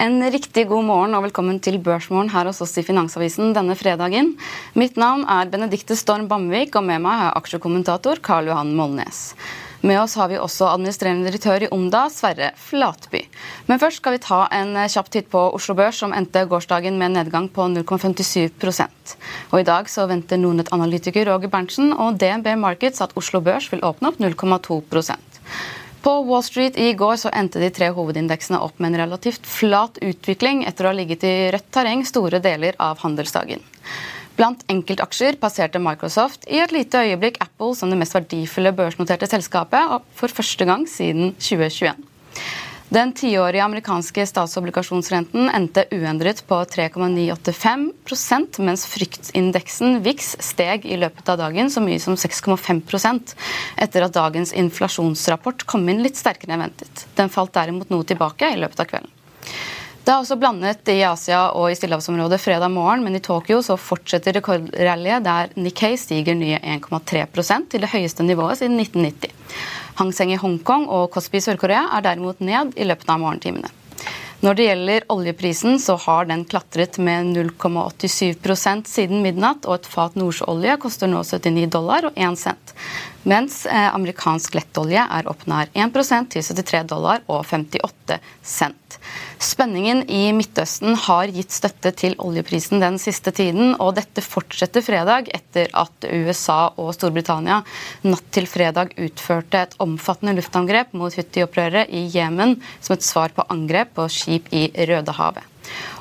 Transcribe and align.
En 0.00 0.22
riktig 0.32 0.62
god 0.64 0.86
morgen 0.88 1.12
og 1.12 1.26
velkommen 1.26 1.58
til 1.60 1.74
Børsmorgen 1.84 2.30
her 2.32 2.48
hos 2.48 2.62
oss 2.64 2.72
i 2.80 2.84
Finansavisen 2.86 3.50
denne 3.52 3.74
fredagen. 3.76 4.30
Mitt 4.72 4.96
navn 4.96 5.26
er 5.28 5.50
Benedikte 5.52 5.92
Storm 5.92 6.24
Bamvik, 6.30 6.72
og 6.78 6.86
med 6.88 7.02
meg 7.04 7.26
er 7.26 7.34
aksjekommentator 7.36 8.22
Karl 8.24 8.48
Johan 8.48 8.70
Molnes. 8.78 9.18
Med 9.84 10.00
oss 10.00 10.14
har 10.16 10.30
vi 10.32 10.38
også 10.40 10.70
administrerende 10.70 11.28
direktør 11.28 11.66
i 11.66 11.68
Omda, 11.76 12.06
Sverre 12.08 12.48
Flatby. 12.56 13.26
Men 13.68 13.82
først 13.82 14.00
skal 14.00 14.16
vi 14.16 14.22
ta 14.24 14.38
en 14.56 14.72
kjapp 14.88 15.12
titt 15.12 15.28
på 15.32 15.42
Oslo 15.58 15.76
Børs, 15.76 16.00
som 16.00 16.16
endte 16.16 16.46
gårsdagen 16.48 16.96
med 16.96 17.10
en 17.10 17.18
nedgang 17.20 17.50
på 17.52 17.68
0,57 17.68 18.64
Og 19.52 19.60
I 19.60 19.68
dag 19.68 19.92
så 19.92 20.08
venter 20.08 20.40
Nordnett-analytiker 20.40 21.28
Roger 21.28 21.52
Berntsen 21.52 21.92
og 21.92 22.16
DNB 22.16 22.54
Markets 22.56 23.04
at 23.04 23.12
Oslo 23.20 23.44
Børs 23.44 23.68
vil 23.68 23.84
åpne 23.84 24.14
opp 24.14 24.24
0,2 24.24 24.80
på 26.02 26.12
Wall 26.28 26.42
Street 26.46 26.78
i 26.80 26.92
går 26.98 27.18
så 27.20 27.32
endte 27.36 27.60
de 27.62 27.70
tre 27.74 27.90
hovedindeksene 27.96 28.60
opp 28.62 28.78
med 28.80 28.92
en 28.92 29.02
relativt 29.04 29.46
flat 29.48 29.98
utvikling 30.04 30.64
etter 30.68 30.86
å 30.86 30.92
ha 30.92 30.96
ligget 30.96 31.26
i 31.28 31.34
rødt 31.54 31.68
terreng 31.74 32.04
store 32.08 32.40
deler 32.42 32.78
av 32.80 33.02
handelsdagen. 33.04 33.62
Blant 34.38 34.62
enkeltaksjer 34.72 35.36
passerte 35.40 35.82
Microsoft 35.82 36.46
i 36.48 36.62
et 36.62 36.72
lite 36.72 37.02
øyeblikk 37.04 37.36
Apple 37.44 37.74
som 37.76 37.92
det 37.92 37.98
mest 38.00 38.16
verdifulle 38.16 38.72
børsnoterte 38.72 39.28
selskapet 39.28 40.00
for 40.16 40.32
første 40.32 40.64
gang 40.68 40.86
siden 40.88 41.34
2021. 41.36 42.06
Den 42.90 43.12
tiårige 43.14 43.62
amerikanske 43.62 44.24
statsobligasjonsrenten 44.26 45.46
endte 45.54 45.84
uendret 45.94 46.40
på 46.46 46.56
3,985% 46.72 48.58
mens 48.66 48.82
fryktindeksen 48.90 50.00
VIX 50.02 50.30
steg 50.42 50.86
i 50.90 50.96
løpet 50.98 51.28
av 51.30 51.38
dagen 51.38 51.70
så 51.70 51.78
mye 51.84 52.00
som 52.02 52.18
6,5% 52.18 53.36
etter 53.86 54.02
at 54.02 54.16
dagens 54.16 54.50
inflasjonsrapport 54.58 55.62
kom 55.70 55.86
inn 55.86 56.02
litt 56.02 56.18
sterkere 56.18 56.56
enn 56.56 56.64
ventet. 56.64 57.06
Den 57.14 57.30
falt 57.30 57.54
derimot 57.54 57.94
noe 57.94 58.02
tilbake 58.10 58.50
i 58.50 58.58
løpet 58.58 58.82
av 58.82 58.90
kvelden. 58.90 59.14
Det 60.00 60.10
er 60.10 60.18
også 60.24 60.40
blandet 60.40 60.88
i 60.90 61.04
Asia 61.06 61.54
og 61.54 61.70
i 61.70 61.76
stillehavsområdet 61.78 62.40
fredag 62.42 62.72
morgen, 62.74 63.04
men 63.06 63.14
i 63.14 63.22
Tokyo 63.22 63.60
så 63.62 63.78
fortsetter 63.78 64.34
rekordrallyet 64.40 65.22
der 65.22 65.54
Nikkei 65.60 65.94
stiger 66.00 66.34
nye 66.34 66.58
1,3 66.58 67.22
til 67.70 67.86
det 67.86 67.92
høyeste 67.94 68.26
nivået 68.26 68.58
siden 68.58 68.80
1990. 68.82 69.30
Hang 70.00 70.14
Seng 70.16 70.32
i 70.32 70.38
Hongkong 70.40 70.86
og 70.88 71.10
Kospi 71.12 71.36
i 71.36 71.44
Sør-Korea 71.44 71.90
er 71.92 72.06
derimot 72.06 72.38
ned 72.40 72.72
i 72.80 72.86
løpet 72.88 73.10
av 73.12 73.20
morgentimene. 73.20 73.68
Når 74.40 74.56
det 74.56 74.64
gjelder 74.64 75.04
oljeprisen, 75.12 75.74
så 75.76 75.98
har 76.00 76.24
den 76.30 76.46
klatret 76.48 76.96
med 76.96 77.34
0,87% 77.36 78.88
siden 78.88 79.20
midnatt, 79.20 79.68
og 79.68 79.76
et 79.76 79.88
fat 79.92 80.16
nordsjøolje 80.16 80.78
koster 80.80 81.10
nå 81.12 81.20
79 81.28 81.66
dollar 81.74 82.08
og 82.08 82.16
1 82.16 82.40
cent. 82.40 82.72
Mens 83.28 83.66
eh, 83.68 83.88
amerikansk 83.94 84.54
lettolje 84.56 85.02
er 85.04 85.26
opp 85.28 85.44
nær 85.50 85.68
1 85.76 85.92
til 86.32 86.40
73 86.40 86.86
dollar 86.88 87.20
og 87.28 87.44
58 87.44 88.16
cent. 88.40 88.96
Spenningen 89.40 90.02
i 90.12 90.30
Midtøsten 90.36 90.96
har 91.06 91.30
gitt 91.32 91.52
støtte 91.52 91.92
til 91.96 92.16
oljeprisen 92.20 92.80
den 92.80 92.98
siste 93.00 93.32
tiden, 93.32 93.74
og 93.80 93.94
dette 93.96 94.24
fortsetter 94.24 94.84
fredag 94.84 95.30
etter 95.36 95.68
at 95.76 96.08
USA 96.08 96.72
og 96.80 96.92
Storbritannia 96.96 97.60
natt 98.08 98.26
til 98.32 98.48
fredag 98.48 98.96
utførte 99.00 99.64
et 99.64 99.76
omfattende 99.80 100.36
luftangrep 100.38 100.92
mot 100.96 101.14
Huti-opprørere 101.16 101.86
i 101.88 102.06
Jemen 102.12 102.58
som 102.80 102.96
et 102.96 103.06
svar 103.06 103.36
på 103.36 103.46
angrep 103.52 103.94
på 103.96 104.08
skip 104.12 104.48
i 104.52 104.68
Rødehavet. 104.74 105.44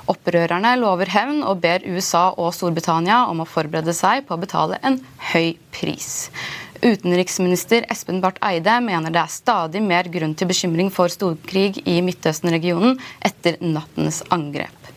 Opprørerne 0.10 0.72
lover 0.82 1.12
hevn 1.14 1.44
og 1.46 1.60
ber 1.62 1.84
USA 1.86 2.30
og 2.32 2.54
Storbritannia 2.56 3.26
om 3.30 3.44
å 3.44 3.50
forberede 3.50 3.94
seg 3.94 4.26
på 4.26 4.36
å 4.36 4.42
betale 4.42 4.80
en 4.82 4.98
høy 5.30 5.54
pris. 5.76 6.32
Utenriksminister 6.80 7.84
Espen 7.92 8.22
Barth 8.24 8.40
Eide 8.46 8.78
mener 8.84 9.12
det 9.12 9.20
er 9.20 9.34
stadig 9.34 9.82
mer 9.84 10.08
grunn 10.12 10.36
til 10.38 10.48
bekymring 10.48 10.92
for 10.94 11.12
storkrig 11.12 11.82
i 11.84 11.98
Midtøsten-regionen 12.06 12.96
etter 13.26 13.60
nattens 13.60 14.22
angrep. 14.32 14.94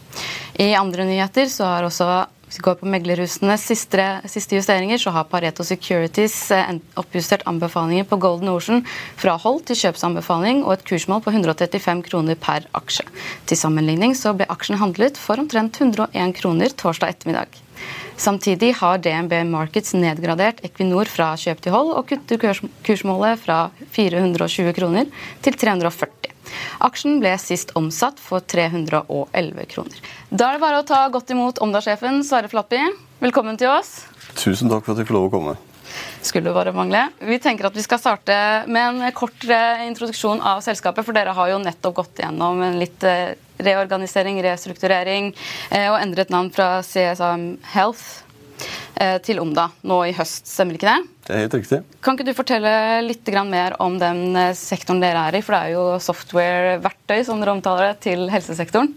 I 0.62 0.74
andre 0.78 1.08
nyheter 1.08 1.48
så 1.50 1.66
har 1.66 1.88
også 1.88 2.12
hvis 2.52 2.58
vi 2.60 2.66
går 2.66 2.74
på 2.82 2.88
meglerhusenes 2.92 3.62
siste, 3.64 4.04
siste, 4.28 4.58
justeringer, 4.58 5.00
så 5.00 5.08
har 5.14 5.24
Pareto 5.24 5.64
Securities 5.64 6.34
eh, 6.52 6.74
oppjustert 7.00 7.46
anbefalinger 7.48 8.04
på 8.04 8.18
Golden 8.20 8.52
Ocean 8.52 8.84
fra 9.16 9.38
hold 9.40 9.62
til 9.70 9.80
kjøpsanbefaling 9.80 10.60
og 10.60 10.74
et 10.74 10.84
kursmål 10.84 11.24
på 11.24 11.32
135 11.32 12.04
kroner 12.10 12.36
per 12.36 12.68
aksje. 12.76 13.08
Til 13.48 13.56
sammenligning 13.56 14.12
så 14.12 14.36
ble 14.36 14.50
aksjen 14.52 14.82
handlet 14.84 15.16
for 15.16 15.40
omtrent 15.40 15.80
101 15.80 16.36
kroner 16.42 16.76
torsdag 16.76 17.16
ettermiddag. 17.16 17.61
Samtidig 18.22 18.76
har 18.78 19.00
DNB 19.02 19.32
Markets 19.50 19.96
nedgradert 19.98 20.60
Equinor 20.62 21.08
fra 21.10 21.32
kjøp 21.34 21.58
til 21.64 21.72
hold 21.74 21.88
og 21.96 22.04
kutter 22.06 22.38
kursmålet 22.86 23.40
fra 23.42 23.56
420 23.96 24.70
kroner 24.76 25.08
til 25.42 25.56
340. 25.58 26.30
Aksjen 26.86 27.18
ble 27.18 27.32
sist 27.42 27.72
omsatt 27.78 28.22
for 28.22 28.44
311 28.46 29.66
kroner. 29.72 29.98
Da 30.30 30.52
er 30.52 30.60
det 30.60 30.62
bare 30.62 30.84
å 30.84 30.86
ta 30.86 31.02
godt 31.10 31.34
imot 31.34 31.58
Omda-sjefen 31.66 32.22
Sverre 32.28 32.52
Flatby. 32.52 32.84
Velkommen 33.24 33.58
til 33.58 33.72
oss. 33.72 34.04
Tusen 34.38 34.70
takk 34.70 34.86
for 34.86 34.94
at 34.94 35.02
jeg 35.02 35.10
får 35.10 35.18
lov 35.18 35.30
å 35.32 35.34
komme. 35.34 35.58
Skulle 36.22 36.52
bare 36.54 36.72
mangle. 36.72 37.08
Vi 37.18 37.38
tenker 37.42 37.66
at 37.66 37.76
vi 37.76 37.82
skal 37.82 37.98
starte 37.98 38.34
med 38.70 38.82
en 39.02 39.14
kort 39.14 39.42
eh, 39.50 39.82
introduksjon 39.88 40.42
av 40.46 40.60
selskapet, 40.62 41.04
for 41.04 41.16
dere 41.16 41.34
har 41.34 41.50
jo 41.50 41.58
nettopp 41.58 41.96
gått 41.96 42.22
gjennom 42.22 42.62
en 42.62 42.78
litt 42.78 43.02
eh, 43.02 43.34
reorganisering, 43.62 44.38
restrukturering 44.46 45.32
eh, 45.70 45.88
og 45.90 45.98
endret 45.98 46.30
navn 46.30 46.52
fra 46.54 46.76
CSAM 46.86 47.56
Health 47.74 48.28
til 49.26 49.40
Omda 49.42 49.64
nå 49.88 49.96
i 50.06 50.12
høst, 50.14 50.46
stemmer 50.46 50.76
ikke 50.76 50.86
det? 50.86 51.08
Det 51.26 51.32
er 51.34 51.40
helt 51.40 51.54
riktig. 51.56 51.78
Kan 52.04 52.14
ikke 52.14 52.26
du 52.28 52.36
fortelle 52.36 52.74
litt 53.02 53.26
mer 53.48 53.74
om 53.82 53.96
den 53.98 54.36
sektoren 54.54 55.00
dere 55.02 55.24
er 55.26 55.40
i? 55.40 55.40
For 55.42 55.56
det 55.56 55.62
er 55.64 55.72
jo 55.72 55.86
software-verktøy 56.04 57.24
som 57.26 57.42
dere 57.42 57.56
omtaler 57.56 57.88
det, 57.88 57.96
til 58.04 58.28
helsesektoren. 58.30 58.92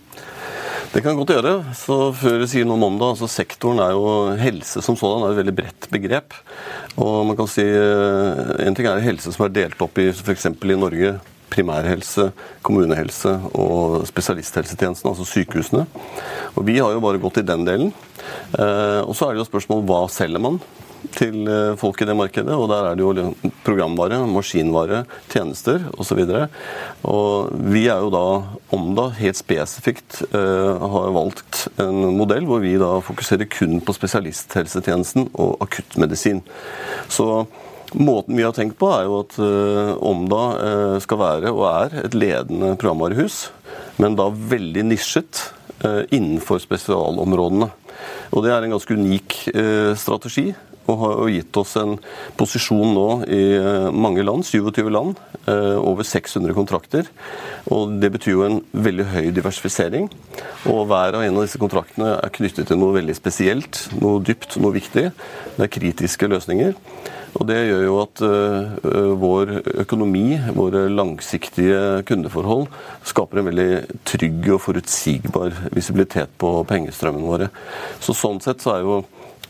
Det 0.95 1.01
kan 1.03 1.17
godt 1.19 1.33
gjøre. 1.33 1.57
Så 1.75 1.95
før 2.15 2.37
jeg 2.39 2.47
sier 2.53 2.67
noe 2.67 2.79
om 2.87 2.95
det, 2.95 3.07
altså 3.11 3.27
Sektoren 3.27 3.81
er 3.83 3.91
jo 3.91 4.11
helse 4.39 4.79
som 4.79 4.95
sådan 4.95 5.25
er 5.25 5.33
et 5.33 5.39
veldig 5.41 5.53
bredt 5.57 5.87
begrep. 5.91 6.37
Og 6.95 7.25
man 7.27 7.35
kan 7.35 7.49
si 7.51 7.65
En 7.67 8.77
ting 8.77 8.87
er 8.87 9.03
helse 9.03 9.33
som 9.35 9.43
er 9.43 9.51
delt 9.57 9.81
opp 9.83 9.99
i 9.99 10.07
f.eks. 10.13 10.47
i 10.47 10.77
Norge 10.79 11.17
primærhelse, 11.51 12.29
kommunehelse 12.63 13.33
og 13.59 14.07
spesialisthelsetjenesten, 14.07 15.11
altså 15.11 15.27
sykehusene. 15.27 15.83
Og 16.55 16.63
Vi 16.63 16.79
har 16.79 16.95
jo 16.95 17.03
bare 17.03 17.19
gått 17.19 17.43
i 17.43 17.47
den 17.47 17.67
delen. 17.67 17.91
Og 18.55 19.13
så 19.15 19.27
er 19.27 19.35
det 19.35 19.43
jo 19.43 19.49
spørsmål 19.51 19.83
hva 19.83 20.01
selger 20.11 20.39
man? 20.47 20.61
Til 21.13 21.47
eh, 21.49 21.75
folk 21.79 22.01
i 22.01 22.07
det 22.07 22.15
markedet. 22.17 22.53
Og 22.55 22.69
der 22.71 22.89
er 22.89 22.97
det 22.97 23.05
jo 23.05 23.33
programvare, 23.65 24.21
maskinvare, 24.29 25.03
tjenester 25.31 25.85
osv. 25.99 26.21
Vi 26.25 27.83
er 27.91 28.03
jo 28.03 28.11
da, 28.13 28.25
om 28.75 28.89
da 28.97 29.09
helt 29.17 29.37
spesifikt 29.39 30.21
uh, 30.33 30.81
har 30.81 31.13
valgt 31.15 31.65
en 31.81 32.17
modell 32.17 32.47
hvor 32.47 32.63
vi 32.63 32.75
da 32.81 32.97
fokuserer 33.03 33.49
kun 33.51 33.79
på 33.83 33.95
spesialisthelsetjenesten 33.95 35.29
og 35.33 35.61
akuttmedisin. 35.65 36.43
Så 37.09 37.45
Måten 37.95 38.35
vi 38.35 38.43
har 38.43 38.51
tenkt 38.51 38.75
på, 38.81 38.89
er 38.91 39.05
jo 39.05 39.19
at 39.21 39.35
uh, 39.39 39.93
Omda 40.03 40.97
skal 40.99 41.19
være 41.21 41.51
og 41.53 41.61
er 41.69 41.93
et 42.01 42.17
ledende 42.17 42.73
programvarehus, 42.81 43.53
men 44.01 44.17
da 44.19 44.25
veldig 44.33 44.83
nisjet 44.89 45.43
innenfor 45.85 46.59
spesialområdene. 46.63 47.69
Og 48.33 48.43
Det 48.43 48.51
er 48.51 48.65
en 48.65 48.73
ganske 48.73 48.97
unik 48.97 49.37
strategi 50.01 50.49
og 50.91 50.99
har 51.01 51.31
gitt 51.33 51.57
oss 51.57 51.75
en 51.81 51.95
posisjon 52.37 52.93
nå 52.95 53.07
i 53.31 53.41
eh, 53.57 53.87
mange 53.93 54.25
land, 54.25 54.45
27 54.45 54.91
land, 54.93 55.19
eh, 55.49 55.75
over 55.79 56.05
600 56.05 56.53
kontrakter. 56.57 57.09
Og 57.73 57.97
Det 58.01 58.11
betyr 58.13 58.35
jo 58.35 58.45
en 58.45 58.61
veldig 58.71 59.07
høy 59.13 59.31
diversifisering. 59.35 60.09
Og 60.69 60.85
hver 60.89 61.17
av 61.17 61.25
en 61.25 61.39
av 61.39 61.45
disse 61.45 61.61
kontraktene 61.61 62.15
er 62.19 62.33
knyttet 62.33 62.69
til 62.69 62.81
noe 62.81 62.97
veldig 62.99 63.17
spesielt, 63.17 63.87
noe 64.01 64.21
dypt, 64.23 64.59
noe 64.61 64.75
viktig. 64.75 65.09
Det 65.55 65.65
er 65.65 65.75
kritiske 65.79 66.29
løsninger. 66.29 66.75
Og 67.35 67.47
Det 67.49 67.57
gjør 67.67 67.81
jo 67.83 67.95
at 67.99 68.21
uh, 68.23 69.15
vår 69.19 69.49
økonomi, 69.83 70.37
våre 70.55 70.85
langsiktige 70.87 72.05
kundeforhold, 72.07 72.69
skaper 73.03 73.41
en 73.41 73.49
veldig 73.49 73.67
trygg 74.07 74.47
og 74.55 74.61
forutsigbar 74.63 75.57
visibilitet 75.75 76.31
på 76.39 76.53
pengestrømmen 76.69 77.27
våre. 77.27 77.49
Så 77.99 78.15
Sånn 78.15 78.39
sett 78.43 78.63
så 78.63 78.77
er 78.77 78.85
jo 78.85 79.01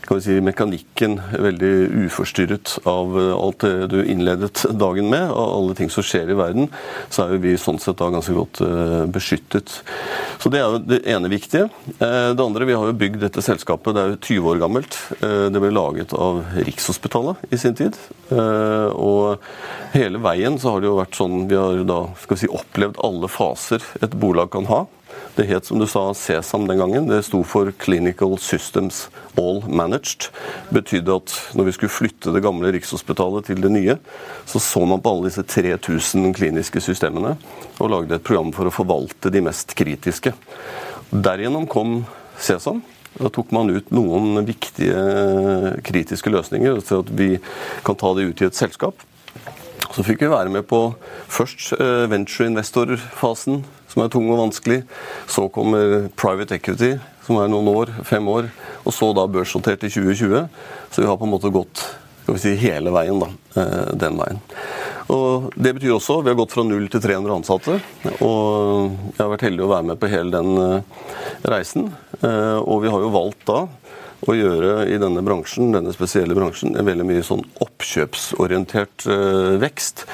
kan 0.06 0.18
vi 0.18 0.24
si, 0.24 0.36
mekanikken 0.44 1.18
veldig 1.42 1.72
uforstyrret 2.06 2.76
av 2.88 3.16
eh, 3.18 3.32
alt 3.34 3.64
det 3.64 3.88
du 3.92 3.98
innledet 4.04 4.64
dagen 4.78 5.10
med, 5.10 5.28
av 5.30 5.52
alle 5.58 5.76
ting 5.78 5.90
som 5.92 6.04
skjer 6.06 6.30
i 6.32 6.38
verden, 6.38 6.70
så 7.10 7.24
er 7.24 7.34
jo 7.34 7.42
vi 7.44 7.54
sånn 7.60 7.80
sett 7.82 7.98
da 8.00 8.08
ganske 8.12 8.34
godt 8.36 8.60
uh, 8.64 9.04
beskyttet. 9.10 9.80
Så 10.42 10.50
Det 10.52 10.60
er 10.60 10.66
jo 10.66 10.80
det 10.82 11.00
ene 11.10 11.30
viktige. 11.32 11.68
Uh, 12.00 12.32
det 12.36 12.44
andre, 12.44 12.66
Vi 12.68 12.76
har 12.76 12.90
jo 12.90 12.98
bygd 12.98 13.22
dette 13.24 13.44
selskapet, 13.44 13.94
det 13.94 14.02
er 14.02 14.14
jo 14.14 14.20
20 14.20 14.50
år 14.52 14.60
gammelt. 14.62 14.98
Det 15.20 15.60
ble 15.62 15.70
laget 15.74 16.12
av 16.16 16.42
Rikshospitalet 16.56 17.46
i 17.50 17.58
sin 17.60 17.76
tid. 17.78 17.96
Og 18.30 19.42
hele 19.94 20.20
veien 20.22 20.58
så 20.58 20.74
har 20.74 20.82
det 20.82 20.90
jo 20.90 20.98
vært 20.98 21.16
sånn 21.18 21.46
Vi 21.50 21.58
har 21.58 21.82
da 21.86 22.00
skal 22.22 22.36
vi 22.36 22.42
si, 22.44 22.50
opplevd 22.52 23.00
alle 23.06 23.30
faser 23.30 23.84
et 24.02 24.16
bolag 24.18 24.50
kan 24.54 24.68
ha. 24.70 24.84
Det 25.36 25.44
het 25.50 25.66
som 25.68 25.78
du 25.78 25.84
sa 25.86 26.14
CESAM 26.16 26.64
den 26.68 26.78
gangen. 26.80 27.08
Det 27.10 27.18
sto 27.26 27.42
for 27.44 27.68
Clinical 27.78 28.38
Systems 28.40 29.06
All 29.36 29.60
Managed. 29.68 30.30
Betydde 30.72 31.18
at 31.18 31.34
når 31.52 31.68
vi 31.68 31.74
skulle 31.76 31.92
flytte 31.92 32.32
det 32.32 32.40
gamle 32.44 32.72
Rikshospitalet 32.72 33.50
til 33.50 33.60
det 33.60 33.72
nye, 33.74 33.98
så 34.48 34.62
så 34.62 34.84
man 34.88 35.02
på 35.04 35.12
alle 35.12 35.28
disse 35.28 35.44
3000 35.44 36.32
kliniske 36.38 36.80
systemene 36.80 37.34
og 37.76 37.92
lagde 37.92 38.16
et 38.16 38.24
program 38.24 38.54
for 38.56 38.70
å 38.70 38.74
forvalte 38.74 39.32
de 39.32 39.44
mest 39.44 39.76
kritiske. 39.76 40.32
Derigjennom 41.12 41.68
kom 41.68 41.98
CESAM. 42.40 42.80
Da 43.16 43.28
tok 43.32 43.52
man 43.56 43.72
ut 43.72 43.92
noen 43.96 44.40
viktige 44.44 44.96
kritiske 45.84 46.32
løsninger, 46.32 46.80
så 46.84 47.00
at 47.04 47.12
vi 47.16 47.36
kan 47.84 47.96
ta 47.96 48.12
det 48.16 48.28
ut 48.28 48.42
i 48.42 48.48
et 48.48 48.56
selskap. 48.56 49.04
Så 49.96 50.04
fikk 50.04 50.24
vi 50.24 50.28
være 50.28 50.52
med 50.52 50.66
på 50.68 50.80
først 51.32 51.72
eh, 51.78 52.04
venture 52.12 52.48
investor-fasen, 52.50 53.62
som 53.96 54.04
er 54.04 54.10
tung 54.12 54.26
og 54.28 54.42
vanskelig. 54.42 54.82
Så 55.32 55.48
kommer 55.48 56.10
private 56.20 56.58
equity, 56.58 56.98
som 57.24 57.38
er 57.40 57.48
noen 57.48 57.70
år, 57.72 57.94
fem 58.04 58.26
år. 58.28 58.50
Og 58.84 58.92
så 58.92 59.08
da 59.16 59.24
børsnotert 59.24 59.86
i 59.88 59.88
2020. 59.88 60.42
Så 60.92 61.00
vi 61.00 61.08
har 61.08 61.16
på 61.16 61.24
en 61.24 61.32
måte 61.32 61.52
gått 61.54 61.80
skal 62.26 62.34
vi 62.34 62.42
si, 62.42 62.52
hele 62.58 62.90
veien 62.90 63.20
da, 63.22 63.28
eh, 63.54 63.92
den 63.94 64.16
veien. 64.18 64.40
Og 65.14 65.52
Det 65.54 65.72
betyr 65.76 65.94
også 65.94 66.18
vi 66.24 66.32
har 66.32 66.36
gått 66.36 66.52
fra 66.52 66.64
0 66.66 66.88
til 66.90 67.00
300 67.00 67.36
ansatte. 67.38 67.76
Og 68.20 68.90
jeg 69.14 69.22
har 69.22 69.30
vært 69.30 69.46
heldig 69.46 69.62
å 69.62 69.70
være 69.70 69.86
med 69.86 70.00
på 70.02 70.10
hele 70.10 70.34
den 70.34 70.58
eh, 70.58 70.82
reisen. 71.46 71.94
Og 72.20 72.82
vi 72.82 72.90
har 72.90 73.00
jo 73.00 73.14
valgt 73.14 73.46
da 73.46 73.60
å 74.26 74.34
gjøre 74.34 74.88
i 74.90 74.98
denne 74.98 75.22
bransjen, 75.22 75.70
denne 75.70 75.94
spesielle 75.94 76.34
bransjen, 76.34 76.74
en 76.74 76.88
veldig 76.88 77.06
mye 77.06 77.22
sånn 77.22 77.44
oppkjøpsorientert 77.62 79.06
vekst. 79.62 80.06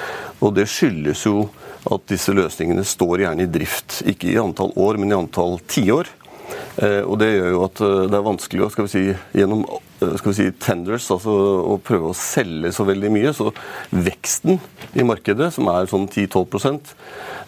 Og 0.43 0.52
det 0.58 0.69
skyldes 0.69 1.25
jo 1.25 1.49
at 1.90 2.08
disse 2.11 2.34
løsningene 2.34 2.84
står 2.87 3.25
gjerne 3.25 3.46
i 3.46 3.50
drift. 3.50 4.02
Ikke 4.08 4.31
i 4.31 4.40
antall 4.40 4.75
år, 4.79 5.00
men 5.00 5.12
i 5.12 5.19
antall 5.19 5.58
tiår. 5.70 6.11
Eh, 6.81 7.02
og 7.05 7.19
det 7.20 7.31
gjør 7.34 7.50
jo 7.52 7.64
at 7.67 7.81
eh, 7.84 8.05
det 8.08 8.17
er 8.19 8.26
vanskelig 8.26 8.64
å 8.64 8.70
skal 8.73 8.87
vi 8.87 8.93
si, 8.93 9.02
gjennom 9.37 9.64
eh, 9.67 10.14
skal 10.20 10.31
vi 10.31 10.37
si, 10.38 10.46
tenders, 10.62 11.08
altså 11.12 11.34
å 11.75 11.76
prøve 11.84 12.12
å 12.12 12.17
selge 12.17 12.73
så 12.73 12.87
veldig 12.88 13.12
mye. 13.12 13.32
Så 13.37 13.50
veksten 13.93 14.61
i 14.96 15.06
markedet, 15.06 15.50
som 15.56 15.69
er 15.73 15.90
sånn 15.90 16.08
10-12% 16.08 16.94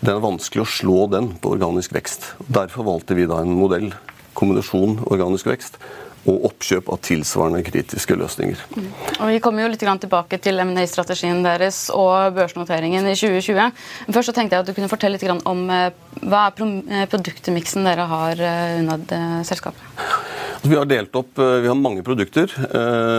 det 0.04 0.12
er 0.12 0.24
vanskelig 0.24 0.64
å 0.64 0.68
slå 0.68 0.98
den 1.12 1.30
på 1.40 1.54
organisk 1.54 1.94
vekst. 1.96 2.34
Derfor 2.52 2.88
valgte 2.90 3.16
vi 3.16 3.28
da 3.30 3.40
en 3.40 3.54
modell, 3.56 3.92
kombinasjon 4.36 4.98
organisk 5.06 5.48
vekst, 5.48 5.78
og 6.24 6.46
oppkjøp 6.50 6.88
av 6.92 7.00
tilsvarende 7.04 7.62
kritiske 7.66 8.16
løsninger. 8.18 8.60
Mm. 8.76 8.88
Og 9.18 9.32
Vi 9.32 9.40
kommer 9.44 9.64
jo 9.64 9.70
litt 9.72 9.84
tilbake 9.84 10.38
til 10.42 10.60
M&A-strategien 10.64 11.42
deres 11.44 11.86
og 11.94 12.34
børsnoteringen 12.36 13.06
i 13.10 13.14
2020. 13.14 13.72
Men 14.06 14.16
først 14.16 14.32
så 14.32 14.36
tenkte 14.36 14.56
jeg 14.56 14.64
at 14.64 14.70
du 14.70 14.74
kunne 14.76 14.90
fortelle 14.92 15.18
litt 15.18 15.46
om 15.48 15.64
eh, 15.70 15.90
hva 16.24 16.46
er 16.48 16.64
eh, 16.64 17.08
produktmiksen 17.12 17.84
dere 17.84 18.08
har 18.10 18.44
unnad 18.80 19.08
under 19.08 19.44
selskapet? 19.44 19.82
Altså, 19.94 20.70
vi 20.70 20.78
har 20.80 20.88
delt 20.88 21.16
opp, 21.18 21.36
vi 21.36 21.68
har 21.68 21.76
mange 21.76 22.00
produkter, 22.06 22.48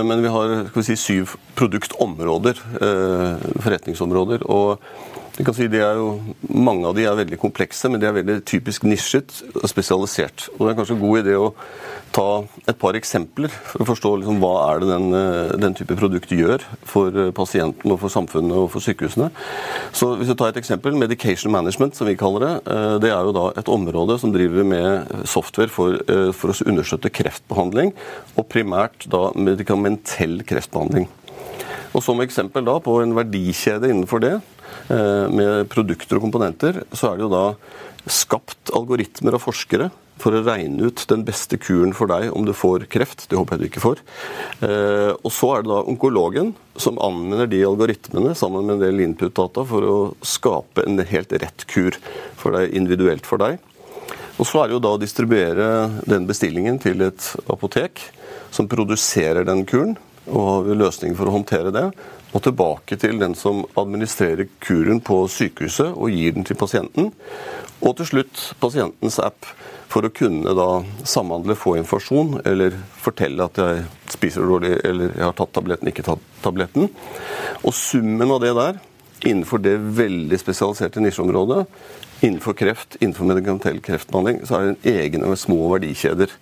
men 0.08 0.24
vi 0.24 0.32
har 0.34 0.54
vi 0.74 0.84
si, 0.88 0.96
syv 0.98 1.36
produktområder, 1.60 2.58
forretningsområder. 3.62 4.48
og 4.50 4.82
si 5.36 5.68
jo, 5.68 6.22
Mange 6.50 6.88
av 6.88 6.96
de 6.96 7.04
er 7.04 7.16
veldig 7.16 7.40
komplekse, 7.40 7.90
men 7.90 8.00
de 8.00 8.08
er 8.08 8.16
veldig 8.16 8.40
typisk 8.46 8.84
nisjet 8.84 9.44
og 9.54 9.68
spesialisert. 9.68 10.50
Og 10.58 10.68
Det 10.68 10.72
er 10.72 10.78
kanskje 10.78 10.96
en 10.96 11.02
god 11.02 11.20
idé 11.20 11.36
å 11.36 11.54
ta 12.16 12.46
et 12.70 12.78
par 12.80 12.96
eksempler 12.98 13.52
for 13.52 13.84
å 13.84 13.88
forstå 13.90 14.12
liksom, 14.22 14.40
hva 14.44 14.54
er 14.70 14.82
det 14.82 14.90
den, 14.90 15.08
eh, 15.18 15.56
den, 15.62 15.76
type 15.78 15.98
produkt 16.00 16.32
gjør 16.32 16.64
for 16.88 17.12
eh, 17.12 17.32
pasienten, 17.36 17.92
og 17.92 18.00
for 18.04 18.14
samfunnet 18.14 18.56
og 18.56 18.70
for 18.74 18.84
sykehusene. 18.84 19.30
Så 19.96 20.14
hvis 20.20 20.32
vi 20.32 20.38
tar 20.40 20.54
et 20.54 20.62
eksempel, 20.62 20.96
Medication 20.96 21.52
management, 21.52 21.96
som 21.96 22.08
vi 22.08 22.18
kaller 22.20 22.46
det. 22.46 22.54
Eh, 22.72 22.96
det 23.04 23.12
er 23.12 23.28
jo 23.28 23.36
da 23.36 23.46
et 23.60 23.72
område 23.72 24.18
som 24.22 24.34
driver 24.34 24.68
med 24.68 25.28
software 25.28 25.72
for, 25.72 26.00
for 26.36 26.54
å 26.54 26.58
understøtte 26.66 27.12
kreftbehandling, 27.14 27.94
og 28.36 28.50
primært 28.52 29.08
da 29.12 29.30
medikamentell 29.36 30.42
kreftbehandling. 30.48 31.10
Og 31.96 32.04
Som 32.04 32.20
eksempel 32.24 32.66
da 32.68 32.80
på 32.84 33.00
en 33.02 33.16
verdikjede 33.16 33.92
innenfor 33.92 34.24
det, 34.24 34.36
med 34.86 35.70
produkter 35.72 36.18
og 36.18 36.26
komponenter, 36.26 36.82
så 36.94 37.14
er 37.14 37.18
det 37.18 37.24
jo 37.24 37.32
da 37.32 37.46
skapt 38.12 38.72
algoritmer 38.76 39.38
av 39.38 39.44
forskere 39.44 39.90
for 40.22 40.36
å 40.36 40.44
regne 40.46 40.88
ut 40.88 41.04
den 41.10 41.26
beste 41.28 41.58
kuren 41.60 41.92
for 41.96 42.10
deg 42.12 42.30
om 42.36 42.46
du 42.48 42.54
får 42.56 42.88
kreft. 42.92 43.26
Det 43.30 43.38
håper 43.38 43.58
jeg 43.58 43.64
du 43.64 43.68
ikke 43.68 43.84
får. 43.84 44.02
Eh, 44.64 45.12
og 45.12 45.32
så 45.34 45.52
er 45.56 45.66
det 45.66 45.74
da 45.74 45.82
onkologen 45.92 46.54
som 46.80 47.00
anvender 47.04 47.50
de 47.52 47.64
algoritmene 47.68 48.36
sammen 48.38 48.66
med 48.66 48.78
en 48.78 48.86
del 48.86 49.04
input-data 49.10 49.66
for 49.68 49.90
å 49.90 49.98
skape 50.26 50.86
en 50.88 51.04
helt 51.04 51.36
rett 51.44 51.68
kur 51.72 51.98
for 52.40 52.56
deg, 52.56 52.72
individuelt 52.78 53.28
for 53.28 53.44
deg. 53.44 53.60
Og 54.36 54.48
så 54.48 54.62
er 54.62 54.68
det 54.68 54.76
jo 54.76 54.84
da 54.84 54.96
å 54.96 55.00
distribuere 55.00 55.70
den 56.08 56.28
bestillingen 56.28 56.80
til 56.84 57.04
et 57.06 57.32
apotek 57.52 58.02
som 58.56 58.68
produserer 58.72 59.48
den 59.48 59.64
kuren, 59.68 59.96
og 60.26 60.66
har 60.66 60.80
løsninger 60.80 61.16
for 61.18 61.30
å 61.30 61.36
håndtere 61.36 61.72
det 61.76 61.90
og 62.34 62.44
tilbake 62.44 62.98
til 63.00 63.20
den 63.22 63.36
som 63.38 63.64
administrerer 63.80 64.50
kuren 64.64 65.02
på 65.04 65.22
sykehuset 65.32 65.94
og 65.94 66.12
gir 66.12 66.36
den 66.36 66.48
til 66.48 66.58
pasienten. 66.60 67.12
Og 67.86 67.98
til 68.00 68.10
slutt 68.10 68.42
pasientens 68.62 69.20
app 69.24 69.48
for 69.92 70.08
å 70.08 70.12
kunne 70.12 70.56
da 70.58 70.70
samhandle, 71.08 71.56
få 71.56 71.78
informasjon 71.80 72.42
eller 72.48 72.76
fortelle 73.00 73.46
at 73.46 73.60
jeg 73.62 73.86
spiser 74.12 74.48
dårlig 74.48 74.74
eller 74.84 75.14
jeg 75.14 75.24
har 75.24 75.38
tatt 75.38 75.54
tabletten, 75.56 75.92
ikke 75.92 76.08
tatt 76.08 76.24
tabletten. 76.44 76.90
Og 77.64 77.76
summen 77.76 78.34
av 78.34 78.42
det 78.44 78.56
der, 78.58 78.82
innenfor 79.26 79.62
det 79.64 79.78
veldig 79.98 80.40
spesialiserte 80.42 81.04
nisjeområdet, 81.04 81.64
innenfor 82.26 82.58
kreft, 82.58 82.98
innenfor 83.00 83.30
medikamentell 83.30 83.80
kreftbehandling, 83.84 84.42
så 84.48 84.58
er 84.58 84.66
det 84.66 84.74
en 84.76 84.98
egen 84.98 85.28
og 85.28 85.38
små 85.40 85.70
verdikjeder. 85.76 86.34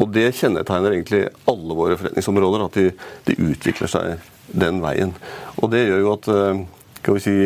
Og 0.00 0.10
det 0.14 0.32
kjennetegner 0.34 0.96
egentlig 0.96 1.22
alle 1.50 1.76
våre 1.78 1.98
forretningsområder, 2.00 2.64
at 2.66 2.78
de, 2.78 2.86
de 3.28 3.36
utvikler 3.50 3.90
seg 3.90 4.30
den 4.50 4.80
veien. 4.82 5.14
Og 5.62 5.70
det 5.72 5.84
gjør 5.86 6.02
jo 6.02 6.14
at 6.16 6.30
kan 7.04 7.18
vi 7.18 7.22
si, 7.22 7.36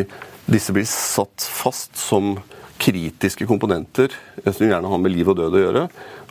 disse 0.49 0.73
blir 0.73 0.87
satt 0.89 1.45
fast 1.45 1.99
som 1.99 2.37
kritiske 2.79 3.45
komponenter 3.45 4.13
som 4.45 4.65
gjerne 4.65 4.89
har 4.89 5.01
med 5.03 5.13
liv 5.13 5.29
og 5.29 5.37
død 5.37 5.57
å 5.57 5.63
gjøre, 5.63 5.83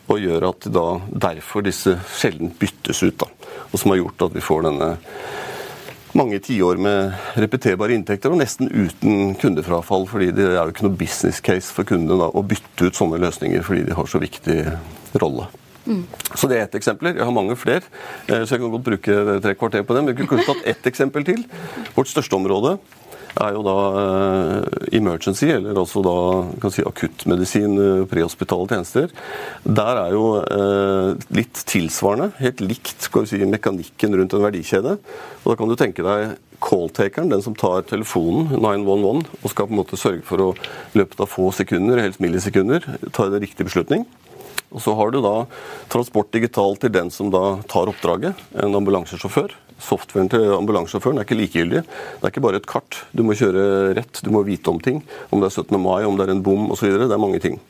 og 0.08 0.22
gjør 0.24 0.46
at 0.48 0.68
da, 0.72 0.86
derfor 1.28 1.66
disse 1.66 1.98
sjelden 2.16 2.54
byttes 2.58 3.02
ut. 3.04 3.20
Da, 3.20 3.28
og 3.68 3.76
som 3.76 3.92
har 3.92 4.00
gjort 4.00 4.24
at 4.28 4.34
vi 4.36 4.44
får 4.44 4.64
denne 4.64 4.94
mange 6.16 6.40
tiår 6.40 6.80
med 6.80 7.36
repeterbare 7.36 7.92
inntekter 7.94 8.32
og 8.32 8.40
nesten 8.40 8.70
uten 8.72 9.34
kundefrafall. 9.38 10.08
fordi 10.08 10.32
det 10.32 10.48
er 10.48 10.62
jo 10.62 10.72
ikke 10.72 10.88
noe 10.88 10.98
business 10.98 11.42
case 11.44 11.68
for 11.74 11.84
kundene 11.84 12.30
å 12.32 12.42
bytte 12.42 12.88
ut 12.88 12.96
sånne 12.96 13.20
løsninger 13.20 13.62
fordi 13.62 13.84
de 13.90 13.96
har 13.98 14.08
så 14.08 14.20
viktig 14.22 14.62
rolle. 15.20 15.46
Så 16.34 16.48
det 16.50 16.58
er 16.58 16.66
ett 16.66 16.78
eksempel. 16.78 17.14
Jeg 17.14 17.24
har 17.24 17.34
mange 17.34 17.56
flere, 17.58 17.82
eh, 18.28 18.44
så 18.44 18.54
jeg 18.54 18.62
kan 18.62 18.72
godt 18.74 18.86
bruke 18.86 19.18
tre 19.44 19.54
kvarter 19.58 19.84
på 19.86 19.96
dem. 19.96 20.10
Vi 20.10 20.16
kunne 20.18 20.32
kanskje 20.34 20.52
tatt 20.52 20.72
ett 20.76 20.88
eksempel 20.90 21.26
til. 21.26 21.44
Vårt 21.96 22.10
største 22.10 22.36
område 22.36 22.78
er 23.38 23.54
jo 23.54 23.60
da 23.62 23.74
uh, 23.94 24.64
emergency, 24.96 25.46
eller 25.52 25.76
altså 25.78 26.00
da 26.02 26.14
kan 26.62 26.72
si 26.74 26.82
akuttmedisin, 26.82 27.76
uh, 27.78 28.06
prehospitale 28.10 28.66
tjenester. 28.72 29.12
Der 29.62 30.00
er 30.00 30.16
jo 30.16 30.24
litt 31.36 31.62
tilsvarende, 31.68 32.32
helt 32.40 32.64
likt 32.64 33.06
skal 33.06 33.26
vi 33.26 33.30
si, 33.30 33.42
mekanikken 33.46 34.16
rundt 34.18 34.34
en 34.34 34.42
verdikjede. 34.42 34.96
Og 35.44 35.52
da 35.52 35.58
kan 35.60 35.70
du 35.70 35.76
tenke 35.78 36.06
deg 36.06 36.34
calltakeren, 36.64 37.30
den 37.30 37.44
som 37.44 37.54
tar 37.54 37.84
telefonen, 37.86 38.48
911, 38.58 39.28
og 39.42 39.52
skal 39.52 39.68
på 39.68 39.76
en 39.76 39.80
måte 39.84 40.00
sørge 40.00 40.24
for 40.26 40.42
å 40.42 40.48
i 40.58 40.98
løpet 40.98 41.22
av 41.22 41.30
få 41.30 41.52
sekunder, 41.54 42.02
helst 42.02 42.22
millisekunder, 42.24 42.88
ta 43.14 43.28
en 43.28 43.38
riktig 43.38 43.68
beslutning. 43.68 44.08
Og 44.68 44.82
så 44.84 44.92
har 44.98 45.14
du 45.14 45.22
da 45.24 45.36
transport 45.92 46.32
digitalt 46.34 46.82
til 46.84 46.92
den 46.92 47.12
som 47.14 47.32
da 47.32 47.58
tar 47.70 47.90
oppdraget, 47.90 48.36
en 48.60 48.76
ambulansesjåfør 48.78 49.56
softwaren 49.78 50.28
til 50.30 50.44
ambulansesjåføren 50.56 51.20
er 51.20 51.26
ikke 51.26 51.38
likegyldig. 51.38 51.82
Det 51.86 52.26
er 52.26 52.32
ikke 52.32 52.44
bare 52.44 52.60
et 52.60 52.68
kart. 52.68 53.02
Du 53.14 53.24
må 53.26 53.36
kjøre 53.38 53.94
rett, 53.98 54.22
du 54.24 54.30
må 54.34 54.44
vite 54.46 54.70
om 54.72 54.80
ting. 54.82 55.02
Om 55.30 55.42
det 55.42 55.50
er 55.50 55.62
17. 55.62 55.80
mai, 55.80 56.02
om 56.06 56.18
det 56.18 56.26
er 56.26 56.34
en 56.34 56.44
bom 56.44 56.70
osv. 56.74 56.90
Det 56.98 57.10
er 57.14 57.22
mange 57.22 57.42
ting. 57.42 57.60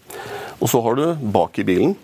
Og 0.58 0.70
så 0.72 0.80
har 0.84 0.98
du 0.98 1.04
bak 1.34 1.58
i 1.60 1.66
bilen, 1.68 1.96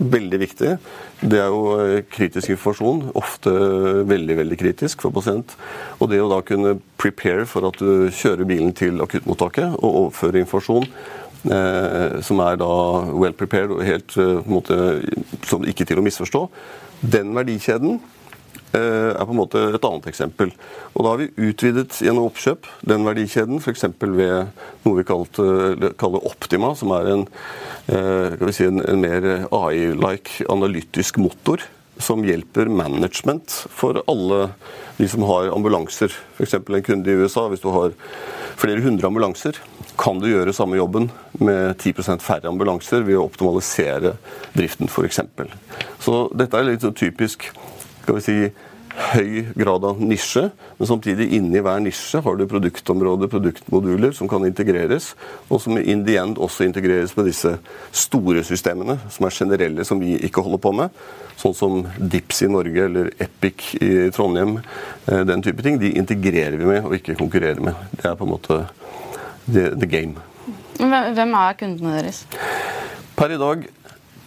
veldig 0.00 0.38
viktig, 0.38 0.76
det 1.20 1.38
er 1.42 1.50
jo 1.50 1.72
eh, 1.82 2.04
kritisk 2.08 2.52
informasjon. 2.54 3.10
Ofte 3.18 3.50
veldig, 4.08 4.36
veldig 4.38 4.58
kritisk 4.60 5.02
for 5.04 5.12
pasient. 5.12 5.56
Og 5.98 6.12
det 6.12 6.20
å 6.22 6.30
da 6.30 6.38
kunne 6.46 6.78
prepare 7.00 7.44
for 7.50 7.66
at 7.68 7.80
du 7.82 8.06
kjører 8.14 8.48
bilen 8.48 8.70
til 8.76 9.02
akuttmottaket 9.02 9.74
og 9.80 9.98
overfører 10.04 10.44
informasjon 10.44 10.86
eh, 10.86 10.94
som 11.40 12.40
er 12.44 12.58
da 12.60 12.70
well 13.16 13.32
prepared 13.32 13.72
og 13.72 13.84
helt 13.86 14.16
eh, 14.20 14.40
måte, 14.44 14.76
som 15.48 15.64
ikke 15.64 15.86
til 15.88 16.00
å 16.00 16.04
misforstå, 16.04 16.46
den 17.00 17.32
verdikjeden 17.36 18.00
Eh, 18.70 19.10
er 19.18 19.26
på 19.26 19.32
en 19.34 19.40
måte 19.40 19.60
et 19.74 19.86
annet 19.86 20.04
eksempel. 20.06 20.52
Og 20.94 21.02
Da 21.02 21.10
har 21.10 21.18
vi 21.18 21.48
utvidet 21.50 21.96
gjennom 22.04 22.28
oppkjøp 22.28 22.68
den 22.86 23.02
verdikjeden, 23.02 23.58
f.eks. 23.58 23.82
ved 23.98 24.52
noe 24.84 24.94
vi 24.94 25.06
kalte, 25.08 25.90
kaller 25.98 26.22
Optima, 26.28 26.70
som 26.78 26.92
er 26.94 27.10
en, 27.10 27.24
eh, 27.90 28.50
si, 28.54 28.68
en, 28.68 28.78
en 28.86 29.02
mer 29.02 29.48
AI-like 29.50 30.46
analytisk 30.46 31.18
motor 31.18 31.58
som 31.98 32.22
hjelper 32.22 32.70
management 32.70 33.50
for 33.74 34.04
alle 34.06 34.52
de 35.00 35.08
som 35.10 35.26
har 35.26 35.50
ambulanser. 35.50 36.14
F.eks. 36.38 36.54
en 36.54 36.86
kunde 36.86 37.10
i 37.10 37.18
USA. 37.18 37.48
Hvis 37.50 37.66
du 37.66 37.72
har 37.74 37.90
flere 38.54 38.86
hundre 38.86 39.10
ambulanser, 39.10 39.58
kan 40.00 40.20
du 40.20 40.30
gjøre 40.30 40.54
samme 40.56 40.78
jobben 40.78 41.10
med 41.38 41.76
10% 41.76 42.24
færre 42.24 42.48
ambulanser 42.48 43.04
ved 43.04 43.18
å 43.20 43.26
optimalisere 43.26 44.14
driften, 44.56 44.88
f.eks. 44.88 45.20
Så 46.00 46.24
dette 46.32 46.56
er 46.56 46.70
litt 46.70 46.86
så 46.86 46.94
typisk 46.96 47.50
skal 48.00 48.16
vi 48.16 48.24
si, 48.24 48.36
høy 49.00 49.44
grad 49.54 49.84
av 49.86 50.00
nisje, 50.02 50.48
men 50.78 50.88
samtidig 50.88 51.28
inni 51.36 51.62
hver 51.62 51.80
nisje 51.82 52.20
har 52.24 52.36
du 52.36 52.46
produktområder, 52.50 53.30
produktmoduler, 53.30 54.12
som 54.16 54.28
kan 54.28 54.44
integreres, 54.48 55.12
og 55.48 55.62
som 55.62 55.78
in 55.78 56.04
the 56.06 56.16
end 56.20 56.40
også 56.42 56.66
integreres 56.66 57.14
med 57.16 57.30
disse 57.30 57.54
store 57.92 58.42
systemene, 58.46 58.98
som 59.12 59.28
er 59.28 59.36
generelle, 59.36 59.86
som 59.86 60.02
vi 60.02 60.16
ikke 60.26 60.44
holder 60.44 60.62
på 60.64 60.74
med. 60.80 61.00
Sånn 61.40 61.56
som 61.56 61.78
Dips 61.96 62.42
i 62.44 62.50
Norge 62.52 62.84
eller 62.84 63.12
Epic 63.22 63.70
i 63.80 64.10
Trondheim. 64.12 64.58
Eh, 65.06 65.22
den 65.24 65.40
type 65.44 65.64
ting. 65.64 65.78
De 65.80 65.94
integrerer 65.96 66.58
vi 66.60 66.68
med, 66.68 66.84
og 66.84 66.98
ikke 66.98 67.16
konkurrerer 67.16 67.62
med. 67.64 67.78
Det 67.94 68.10
er 68.10 68.18
på 68.18 68.26
en 68.26 68.34
måte 68.34 68.58
the, 69.46 69.70
the 69.76 69.88
game. 69.88 70.18
Hvem 70.80 71.34
er 71.36 71.58
kundene 71.60 71.98
deres? 71.98 72.24
Per 73.18 73.32
i 73.34 73.40
dag 73.40 73.66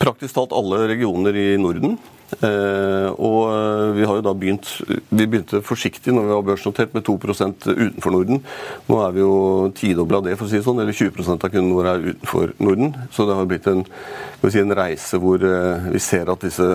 praktisk 0.03 0.35
talt 0.35 0.53
alle 0.55 0.87
regioner 0.91 1.35
i 1.37 1.53
Norden. 1.61 1.97
Eh, 2.33 3.09
og 3.21 3.39
eh, 3.51 3.89
vi 3.93 4.05
har 4.09 4.17
jo 4.17 4.23
da 4.25 4.31
begynt 4.33 4.65
Vi 5.13 5.25
begynte 5.29 5.59
forsiktig 5.61 6.13
når 6.15 6.23
vi 6.25 6.31
var 6.33 6.45
børsnotert 6.47 6.95
med 6.95 7.05
2% 7.05 7.67
utenfor 7.69 8.15
Norden. 8.15 8.41
Nå 8.89 8.99
er 9.05 9.13
vi 9.13 9.21
jo 9.21 9.35
tidobla 9.77 10.23
det, 10.25 10.37
for 10.39 10.47
å 10.47 10.51
si 10.51 10.59
det 10.59 10.65
sånn. 10.65 10.81
Eller 10.81 10.97
20 10.97 11.35
av 11.35 11.49
kundene 11.49 11.77
våre 11.77 11.95
er 11.95 12.07
utenfor 12.13 12.55
Norden. 12.63 12.95
Så 13.13 13.27
det 13.29 13.37
har 13.37 13.49
blitt 13.49 13.69
en, 13.69 13.83
si, 14.47 14.61
en 14.61 14.77
reise 14.77 15.21
hvor 15.21 15.45
eh, 15.45 15.91
vi 15.93 16.01
ser 16.03 16.31
at 16.33 16.47
disse 16.47 16.69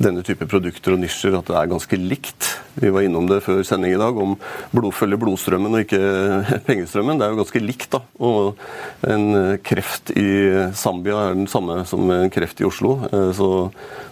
denne 0.00 0.22
type 0.24 0.46
produkter 0.48 0.94
og 0.94 1.02
nisjer 1.02 1.36
at 1.36 1.48
det 1.50 1.56
er 1.58 1.70
ganske 1.70 1.98
likt. 2.00 2.48
Vi 2.80 2.92
var 2.92 3.04
innom 3.04 3.26
det 3.28 3.42
før 3.44 3.60
sending 3.66 3.92
i 3.94 4.00
dag, 4.00 4.16
om 4.16 4.36
blod 4.72 4.94
følger 4.96 5.20
blodstrømmen 5.20 5.76
og 5.76 5.84
ikke 5.84 6.00
pengestrømmen. 6.68 7.20
Det 7.20 7.26
er 7.26 7.34
jo 7.34 7.40
ganske 7.42 7.62
likt, 7.62 7.90
da. 7.92 8.00
Og 8.24 8.62
en 9.08 9.58
kreft 9.66 10.14
i 10.16 10.30
Zambia 10.76 11.26
er 11.28 11.36
den 11.36 11.50
samme 11.50 11.82
som 11.88 12.08
en 12.14 12.32
kreft 12.32 12.62
i 12.62 12.68
Oslo. 12.68 12.96
Eh, 13.10 13.28
så 13.36 13.50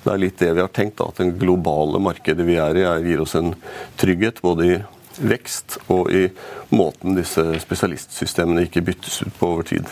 det 0.05 0.13
er 0.13 0.23
litt 0.27 0.39
det 0.43 0.53
vi 0.53 0.65
har 0.65 0.73
tenkt, 0.77 0.99
da. 1.01 1.09
At 1.09 1.23
det 1.23 1.39
globale 1.41 2.03
markedet 2.03 2.47
vi 2.49 2.61
er 2.61 2.83
i, 2.83 2.87
gir 3.09 3.25
oss 3.25 3.39
en 3.39 3.55
trygghet 4.01 4.43
både 4.45 4.69
i 4.69 4.79
vekst 5.19 5.81
og 5.91 6.13
i 6.15 6.29
måten 6.71 7.17
disse 7.19 7.43
spesialistsystemene 7.65 8.69
ikke 8.69 8.85
byttes 8.87 9.23
ut 9.25 9.35
på 9.41 9.55
over 9.55 9.67
tid. 9.67 9.89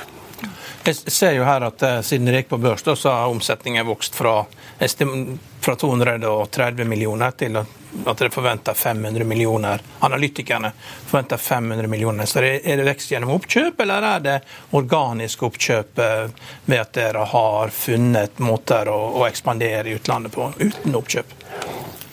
Jeg 0.87 0.95
ser 0.95 1.33
jo 1.35 1.45
her 1.45 1.64
at 1.66 1.83
uh, 1.83 2.00
Siden 2.00 2.28
det 2.28 2.43
gikk 2.43 2.52
på 2.52 2.61
børs, 2.62 2.85
da, 2.87 2.95
så 2.97 3.11
har 3.11 3.33
omsetningen 3.33 3.87
vokst 3.87 4.14
fra, 4.14 4.45
fra 5.61 5.75
230 5.75 6.85
millioner 6.87 7.35
til 7.35 7.59
at, 7.59 7.73
dere 8.07 8.31
forventer 8.31 8.75
500 8.75 9.25
millioner. 9.26 9.83
Analytikerne 10.07 10.71
forventer 11.07 11.37
500 11.43 11.90
millioner. 11.90 12.26
Så 12.26 12.45
Er 12.45 12.76
det 12.76 12.87
vekst 12.87 13.11
gjennom 13.11 13.35
oppkjøp, 13.35 13.81
eller 13.83 14.07
er 14.12 14.23
det 14.23 14.37
organisk 14.78 15.43
oppkjøp 15.49 15.99
uh, 15.99 16.47
ved 16.64 16.85
at 16.85 16.95
dere 16.95 17.26
har 17.35 17.75
funnet 17.75 18.38
måter 18.38 18.93
å, 18.93 19.00
å 19.19 19.26
ekspandere 19.26 19.90
i 19.90 19.99
utlandet 19.99 20.38
på 20.38 20.52
uten 20.61 21.00
oppkjøp? 21.02 21.35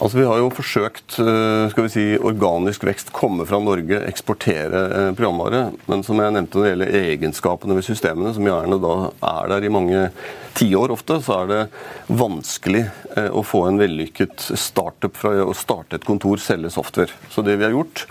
Altså 0.03 0.19
Vi 0.19 0.25
har 0.27 0.39
jo 0.41 0.50
forsøkt 0.51 1.15
eh, 1.24 1.69
skal 1.72 1.86
vi 1.86 1.91
si, 1.93 2.03
organisk 2.19 2.83
vekst, 2.83 3.13
komme 3.15 3.45
fra 3.48 3.62
Norge, 3.63 4.01
eksportere 4.03 4.81
eh, 4.83 5.12
programvare. 5.15 5.62
Men 5.88 6.03
som 6.03 6.19
jeg 6.19 6.33
nevnte 6.36 6.60
når 6.60 6.65
det 6.65 6.72
gjelder 6.74 6.98
egenskapene 7.13 7.77
ved 7.77 7.88
systemene, 7.88 8.33
som 8.36 8.50
gjerne 8.50 8.81
da 8.83 8.95
er 9.29 9.53
der 9.53 9.63
i 9.63 9.72
mange 9.72 10.01
tiår 10.60 10.91
ofte, 10.91 11.22
så 11.24 11.38
er 11.38 11.51
det 11.53 11.62
vanskelig 12.19 12.81
eh, 13.15 13.29
å 13.31 13.45
få 13.48 13.63
en 13.69 13.79
vellykket 13.79 14.43
startup 14.60 15.15
fra 15.22 15.38
å 15.45 15.55
starte 15.55 15.95
et 16.01 16.07
kontor, 16.10 16.41
selge 16.43 16.74
software. 16.75 17.15
Så 17.31 17.45
det 17.48 17.55
vi 17.62 17.69
har 17.69 17.72
gjort 17.77 18.03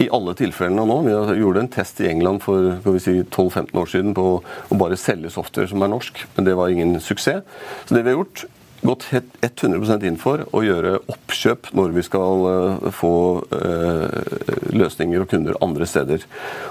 i 0.00 0.06
alle 0.16 0.32
tilfellene 0.38 0.86
nå. 0.88 0.96
Vi 1.04 1.42
gjorde 1.42 1.66
en 1.66 1.74
test 1.74 2.00
i 2.00 2.08
England 2.08 2.40
for 2.46 2.96
si, 2.96 3.18
12-15 3.26 3.76
år 3.76 3.92
siden 3.92 4.16
på 4.16 4.24
å 4.40 4.80
bare 4.80 4.96
selge 4.96 5.28
software 5.36 5.68
som 5.68 5.84
er 5.84 5.92
norsk, 5.92 6.24
men 6.38 6.48
det 6.48 6.56
var 6.56 6.72
ingen 6.72 6.96
suksess. 7.04 7.44
Så 7.84 7.92
det 7.92 8.06
vi 8.06 8.14
har 8.14 8.22
gjort, 8.22 8.46
gått 8.82 9.06
100% 9.12 10.06
inn 10.08 10.16
for 10.20 10.46
å 10.56 10.62
gjøre 10.64 10.96
oppkjøp 11.12 11.72
når 11.76 11.92
vi 11.96 12.04
skal 12.06 12.46
eh, 12.52 12.88
få 12.96 13.14
eh, 13.56 14.32
løsninger 14.76 15.24
og 15.24 15.30
kunder 15.32 15.60
andre 15.64 15.88
steder. 15.88 16.24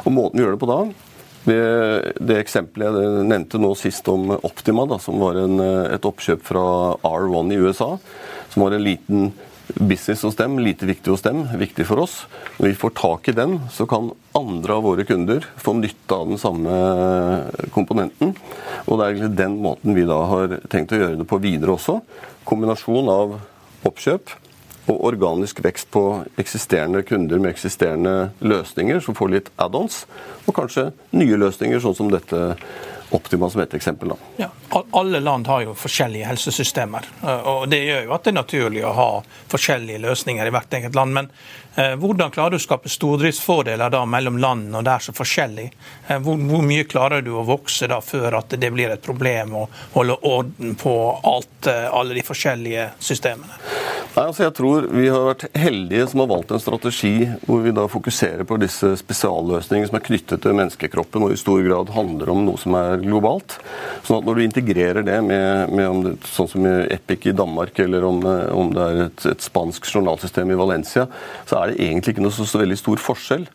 Og 0.05 0.15
Måten 0.15 0.39
vi 0.39 0.45
gjør 0.45 0.57
det 0.57 0.63
på 0.63 0.71
da 0.71 0.81
det, 1.47 2.13
det 2.19 2.39
eksempelet 2.41 2.97
jeg 2.99 3.27
nevnte 3.29 3.61
nå 3.61 3.71
sist 3.79 4.07
om 4.11 4.33
Optima, 4.35 4.85
da, 4.89 4.99
som 5.01 5.19
var 5.21 5.39
en, 5.39 5.59
eh, 5.63 5.93
et 5.95 6.07
oppkjøp 6.07 6.43
fra 6.45 6.65
R1 7.07 7.53
i 7.55 7.61
USA, 7.63 7.93
som 8.51 8.65
var 8.65 8.75
en 8.75 8.85
liten 8.85 9.29
business 9.75 10.23
hos 10.25 10.35
dem, 10.39 10.57
lite 10.59 10.87
viktig 10.89 11.11
hos 11.11 11.23
dem, 11.25 11.43
viktig 11.59 11.85
for 11.87 12.03
oss. 12.03 12.23
Når 12.57 12.71
vi 12.71 12.79
får 12.81 12.95
tak 12.97 13.29
i 13.29 13.35
den, 13.37 13.59
så 13.71 13.85
kan 13.89 14.11
andre 14.37 14.79
av 14.79 14.85
våre 14.87 15.05
kunder 15.07 15.45
få 15.57 15.75
nytte 15.77 16.15
av 16.15 16.31
den 16.31 16.41
samme 16.41 16.73
komponenten. 17.75 18.35
Og 18.87 18.97
det 18.97 19.05
er 19.05 19.13
egentlig 19.13 19.39
den 19.39 19.57
måten 19.63 19.97
vi 19.97 20.07
da 20.09 20.19
har 20.31 20.59
tenkt 20.71 20.93
å 20.95 21.01
gjøre 21.01 21.21
det 21.21 21.29
på 21.29 21.41
videre 21.43 21.75
også. 21.77 21.99
Kombinasjon 22.49 23.11
av 23.13 23.39
oppkjøp 23.87 24.35
og 24.89 25.03
organisk 25.05 25.61
vekst 25.61 25.91
på 25.93 26.03
eksisterende 26.41 27.03
kunder 27.05 27.41
med 27.41 27.53
eksisterende 27.53 28.31
løsninger, 28.41 29.01
som 29.05 29.17
får 29.17 29.33
litt 29.35 29.51
add-ons, 29.61 30.01
og 30.47 30.55
kanskje 30.57 30.89
nye 31.13 31.37
løsninger, 31.37 31.81
sånn 31.83 31.97
som 31.97 32.09
dette 32.09 32.55
Optima 33.11 33.49
som 33.49 33.61
et 33.61 33.73
eksempel. 33.73 34.09
da. 34.09 34.15
Ja, 34.37 34.49
alle 34.91 35.19
land 35.19 35.47
har 35.47 35.61
jo 35.61 35.73
forskjellige 35.73 36.25
helsesystemer. 36.25 37.05
Eh, 37.23 37.47
og 37.47 37.69
Det 37.69 37.81
gjør 37.83 38.03
jo 38.05 38.13
at 38.13 38.23
det 38.23 38.31
er 38.33 38.37
naturlig 38.37 38.85
å 38.85 38.93
ha 38.93 39.09
forskjellige 39.49 40.03
løsninger 40.03 40.45
i 40.45 40.53
hvert 40.53 40.77
enkelt 40.77 40.95
land. 40.95 41.13
Men 41.17 41.29
eh, 41.75 41.95
hvordan 41.97 42.31
klarer 42.31 42.53
du 42.53 42.59
å 42.59 42.61
skape 42.61 42.89
stordriftsfordeler 42.89 43.89
da 43.89 44.03
mellom 44.05 44.37
landene 44.37 44.77
og 44.77 44.85
det 44.85 44.93
er 44.93 45.07
så 45.07 45.15
forskjellig? 45.17 45.67
Eh, 46.07 46.21
hvor, 46.21 46.37
hvor, 46.37 46.65
mye 46.69 46.85
klarer 46.89 47.25
du 47.25 47.33
å 47.33 47.45
vokse 47.47 47.89
da 47.89 47.97
før 48.01 48.41
at 48.43 48.53
det 48.61 48.71
blir 48.75 48.93
et 48.93 49.05
problem 49.05 49.55
å 49.57 49.67
holde 49.95 50.19
orden 50.29 50.77
på 50.77 50.95
alt, 51.23 51.69
alle 51.69 52.19
de 52.19 52.25
forskjellige 52.25 52.91
systemene? 53.01 53.57
Nei, 54.09 54.25
altså 54.25 54.43
jeg 54.43 54.53
tror 54.57 54.87
Vi 54.91 55.09
har 55.11 55.25
vært 55.27 55.45
heldige 55.57 56.07
som 56.09 56.23
har 56.23 56.29
valgt 56.31 56.51
en 56.51 56.61
strategi 56.61 57.29
hvor 57.45 57.61
vi 57.63 57.73
da 57.75 57.85
fokuserer 57.89 58.45
på 58.47 58.57
disse 58.61 58.91
spesialløsningene 58.99 59.89
som 59.89 59.99
er 59.99 60.05
knyttet 60.05 60.43
til 60.43 60.57
menneskekroppen 60.57 61.27
og 61.27 61.33
i 61.33 61.39
stor 61.39 61.61
grad 61.65 61.93
handler 61.93 62.33
om 62.33 62.41
noe 62.47 62.59
som 62.59 62.75
er 62.79 62.98
globalt. 63.03 63.57
Sånn 64.07 64.19
at 64.19 64.27
Når 64.27 64.39
du 64.39 64.43
integrerer 64.45 65.05
det 65.05 65.19
med, 65.25 65.73
med 65.75 66.03
det, 66.05 66.13
sånn 66.29 66.49
som 66.51 66.67
Epic 66.67 67.29
i 67.29 67.35
Danmark 67.35 67.79
eller 67.79 68.05
om, 68.07 68.21
om 68.55 68.73
det 68.75 68.85
er 68.85 69.01
et, 69.07 69.25
et 69.33 69.47
spansk 69.49 69.87
journalsystem 69.89 70.51
i 70.51 70.59
Valencia, 70.59 71.07
så 71.49 71.61
er 71.61 71.71
det 71.71 71.81
egentlig 71.87 72.15
ikke 72.15 72.27
noe 72.27 72.35
så, 72.35 72.47
så 72.47 72.61
veldig 72.61 72.79
stor 72.79 73.01
forskjell. 73.03 73.49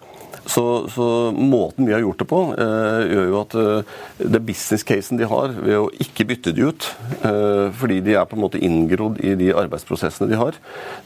Så, 0.46 0.88
så, 0.92 1.32
måten 1.32 1.86
vi 1.86 1.94
har 1.94 2.02
gjort 2.04 2.20
det 2.20 2.26
på, 2.28 2.40
eh, 2.60 2.98
gjør 3.08 3.28
jo 3.30 3.38
at 3.40 3.54
eh, 3.56 3.92
det 4.28 4.42
business-casen 4.44 5.20
de 5.20 5.28
har 5.28 5.54
ved 5.56 5.78
å 5.78 5.86
ikke 6.04 6.26
bytte 6.28 6.52
de 6.56 6.66
ut, 6.68 6.88
eh, 7.24 7.72
fordi 7.72 8.02
de 8.04 8.16
er 8.18 8.26
på 8.28 8.36
en 8.36 8.44
måte 8.44 8.60
inngrodd 8.60 9.22
i 9.24 9.32
de 9.40 9.54
arbeidsprosessene 9.56 10.28
de 10.28 10.40
har, 10.40 10.58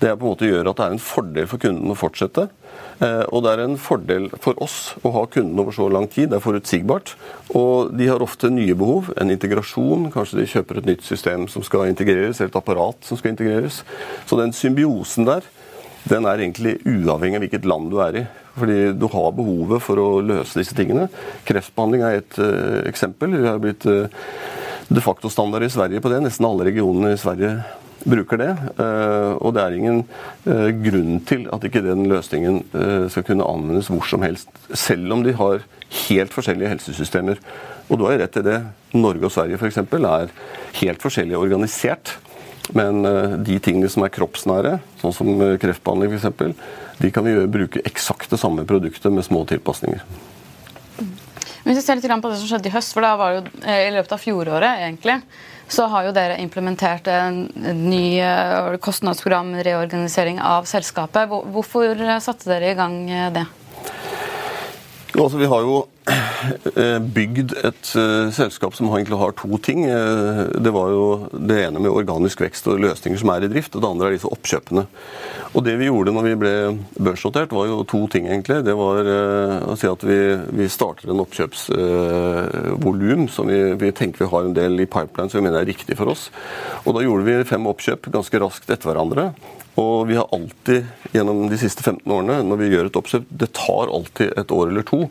det 0.02 0.10
er 0.10 0.18
på 0.18 0.26
en 0.26 0.32
måte 0.34 0.48
gjør 0.48 0.72
at 0.72 0.80
det 0.80 0.88
er 0.88 0.96
en 0.96 1.06
fordel 1.10 1.50
for 1.50 1.62
kunden 1.62 1.94
å 1.94 1.98
fortsette. 1.98 2.48
Eh, 2.98 3.24
og 3.30 3.44
det 3.44 3.52
er 3.52 3.60
en 3.62 3.76
fordel 3.78 4.26
for 4.42 4.58
oss 4.64 4.96
å 5.06 5.12
ha 5.14 5.22
kundene 5.30 5.62
over 5.62 5.74
så 5.76 5.86
lang 5.92 6.08
tid. 6.10 6.32
Det 6.32 6.38
er 6.38 6.44
forutsigbart. 6.44 7.14
Og 7.58 7.94
de 7.98 8.08
har 8.10 8.24
ofte 8.24 8.50
nye 8.50 8.74
behov. 8.78 9.12
En 9.20 9.30
integrasjon. 9.34 10.08
Kanskje 10.14 10.40
de 10.40 10.48
kjøper 10.50 10.80
et 10.80 10.90
nytt 10.90 11.06
system 11.06 11.46
som 11.50 11.64
skal 11.66 11.88
integreres, 11.92 12.40
eller 12.40 12.50
et 12.50 12.60
apparat 12.60 12.98
som 13.06 13.20
skal 13.20 13.34
integreres. 13.34 13.84
Så 14.26 14.40
den 14.40 14.54
symbiosen 14.56 15.28
der, 15.28 15.46
den 16.08 16.26
er 16.26 16.42
egentlig 16.42 16.78
uavhengig 16.86 17.38
av 17.38 17.46
hvilket 17.46 17.68
land 17.68 17.90
du 17.92 17.98
er 18.02 18.22
i. 18.22 18.26
Fordi 18.58 18.78
du 18.98 19.06
har 19.12 19.34
behovet 19.36 19.84
for 19.84 20.02
å 20.02 20.08
løse 20.24 20.58
disse 20.58 20.74
tingene. 20.74 21.06
Kreftbehandling 21.46 22.02
er 22.02 22.22
et 22.22 22.38
uh, 22.42 22.80
eksempel. 22.90 23.36
Vi 23.38 23.46
har 23.46 23.60
blitt 23.62 23.86
uh, 23.86 24.10
de 24.88 25.04
facto 25.04 25.30
standard 25.30 25.62
i 25.62 25.70
Sverige 25.70 26.02
på 26.02 26.10
det. 26.10 26.18
Nesten 26.24 26.48
alle 26.48 26.66
regionene 26.66 27.12
i 27.14 27.20
Sverige 27.20 27.60
bruker 28.08 28.40
det. 28.40 28.50
Uh, 28.78 29.36
og 29.38 29.54
det 29.56 29.64
er 29.64 29.78
ingen 29.78 30.04
grunn 30.84 31.18
til 31.28 31.46
at 31.52 31.64
ikke 31.66 31.84
den 31.84 32.06
løsningen 32.08 32.62
skal 33.12 33.24
kunne 33.26 33.46
anvendes 33.46 33.90
hvor 33.92 34.06
som 34.08 34.24
helst. 34.24 34.48
Selv 34.72 35.12
om 35.12 35.24
de 35.26 35.34
har 35.36 35.64
helt 36.08 36.32
forskjellige 36.34 36.70
helsesystemer. 36.72 37.42
Og 37.88 38.00
du 38.00 38.06
har 38.08 38.18
rett 38.22 38.38
i 38.40 38.44
det. 38.46 38.56
Norge 38.96 39.28
og 39.28 39.34
Sverige 39.34 39.58
f.eks. 39.60 39.78
er 39.82 40.32
helt 40.80 41.04
forskjellig 41.04 41.36
organisert. 41.36 42.16
Men 42.76 43.04
de 43.44 43.60
tingene 43.64 43.88
som 43.92 44.04
er 44.04 44.12
kroppsnære, 44.12 44.74
sånn 45.00 45.14
som 45.16 45.44
kreftbehandling 45.60 46.16
f.eks., 46.16 46.56
de 46.98 47.12
kan 47.14 47.28
vi 47.28 47.36
bruke 47.46 47.84
eksakt 47.88 48.32
det 48.32 48.40
samme 48.40 48.66
produktet 48.68 49.12
med 49.14 49.26
små 49.26 49.44
tilpasninger. 49.48 50.02
Hvis 51.68 51.82
vi 51.82 51.84
ser 51.84 51.98
litt 51.98 52.08
på 52.08 52.30
det 52.30 52.38
som 52.40 52.48
skjedde 52.48 52.70
i 52.70 52.72
høst, 52.72 52.94
for 52.96 53.04
da 53.04 53.12
var 53.20 53.34
det 53.34 53.38
jo 53.38 53.62
eh, 53.68 53.86
i 53.88 53.94
løpet 53.94 54.14
av 54.14 54.22
fjoråret 54.22 54.84
egentlig, 54.86 55.18
så 55.68 55.86
har 55.92 56.08
jo 56.08 56.14
dere 56.16 56.38
implementert 56.40 57.08
en 57.12 57.42
ny 57.84 58.20
eh, 58.24 58.76
kostnadsprogram, 58.82 59.54
reorganisering 59.66 60.40
av 60.40 60.68
selskapet. 60.68 61.28
Hvorfor 61.28 62.00
satte 62.24 62.48
dere 62.50 62.72
i 62.72 62.78
gang 62.78 62.98
eh, 63.10 63.30
det? 65.18 65.24
Altså, 65.24 65.38
vi 65.38 65.46
har 65.50 65.60
jo 65.66 65.86
eh, 66.76 66.98
bygd 67.02 67.52
et 67.66 67.96
uh, 67.98 68.30
selskap 68.34 68.74
som 68.76 68.86
egentlig 68.92 69.18
har 69.20 69.32
to 69.38 69.58
ting. 69.64 69.80
Uh, 69.90 69.96
det 70.62 70.72
var 70.74 70.88
jo 70.94 71.04
det 71.32 71.58
ene 71.66 71.78
med 71.82 71.92
organisk 71.92 72.40
vekst 72.44 72.68
og 72.70 72.80
løsninger 72.82 73.18
som 73.20 73.30
er 73.34 73.44
i 73.44 73.52
drift, 73.52 73.74
og 73.74 73.80
det 73.82 73.90
andre 73.90 74.06
er 74.08 74.14
disse 74.16 74.30
oppkjøpene. 74.30 74.84
Og 75.52 75.60
Det 75.66 75.74
vi 75.80 75.88
gjorde 75.88 76.14
når 76.14 76.24
vi 76.28 76.40
ble 76.42 76.54
børsnotert, 76.96 77.50
var 77.56 77.64
jo 77.70 77.76
to 77.88 78.00
ting. 78.12 78.24
egentlig. 78.28 78.58
Det 78.64 78.76
var 78.76 78.96
å 79.64 79.76
si 79.80 79.86
at 79.88 80.02
vi, 80.04 80.20
vi 80.60 80.66
starter 80.70 81.10
en 81.10 81.22
oppkjøpsvolum 81.24 83.22
som 83.32 83.44
vi, 83.48 83.60
vi, 83.80 83.88
tenker 83.96 84.18
vi 84.26 84.32
har 84.32 84.42
en 84.44 84.56
del 84.56 84.72
i 84.84 84.86
pipeline 84.86 85.30
som 85.32 85.38
vi 85.40 85.46
mener 85.48 85.60
er 85.62 85.72
riktig 85.72 85.94
for 85.98 86.06
oss. 86.12 86.22
Og 86.84 86.90
Da 86.94 87.00
gjorde 87.04 87.24
vi 87.24 87.48
fem 87.48 87.64
oppkjøp 87.70 88.02
ganske 88.12 88.36
raskt 88.44 88.68
etter 88.68 88.88
hverandre. 88.92 89.24
Og 89.78 90.08
vi 90.08 90.16
har 90.18 90.26
alltid 90.34 90.86
gjennom 91.12 91.44
de 91.50 91.58
siste 91.60 91.84
15 91.84 92.12
årene, 92.12 92.40
når 92.42 92.58
vi 92.58 92.70
gjør 92.72 92.88
et 92.88 92.96
oppkjøp, 92.98 93.26
det 93.30 93.50
tar 93.54 93.92
alltid 93.94 94.32
et 94.40 94.54
år 94.54 94.72
eller 94.72 94.86
to 94.86 95.04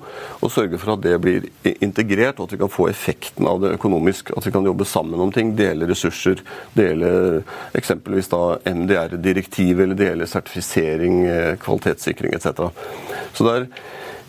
å 0.43 0.49
sørge 0.51 0.79
for 0.81 0.95
at 0.95 1.03
det 1.05 1.13
blir 1.23 1.45
integrert, 1.85 2.41
og 2.41 2.49
at 2.49 2.55
vi 2.55 2.59
kan 2.59 2.73
få 2.73 2.89
effekten 2.91 3.47
av 3.47 3.61
det 3.63 3.71
økonomisk. 3.77 4.33
At 4.35 4.47
vi 4.47 4.51
kan 4.51 4.67
jobbe 4.67 4.87
sammen 4.89 5.23
om 5.23 5.31
ting, 5.31 5.53
dele 5.55 5.87
ressurser, 5.87 6.41
dele 6.75 7.11
eksempelvis 7.79 8.27
da 8.33 8.41
MDR-direktiv, 8.67 9.85
eller 9.85 9.99
dele 9.99 10.27
sertifisering, 10.27 11.21
eh, 11.31 11.53
kvalitetssikring 11.63 12.35
etc. 12.35 12.67
Så 13.37 13.47
det 13.47 13.55
er 13.55 13.69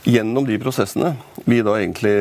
gjennom 0.09 0.47
de 0.47 0.59
prosessene 0.63 1.17
vi 1.49 1.59
da 1.67 1.75
egentlig 1.81 2.15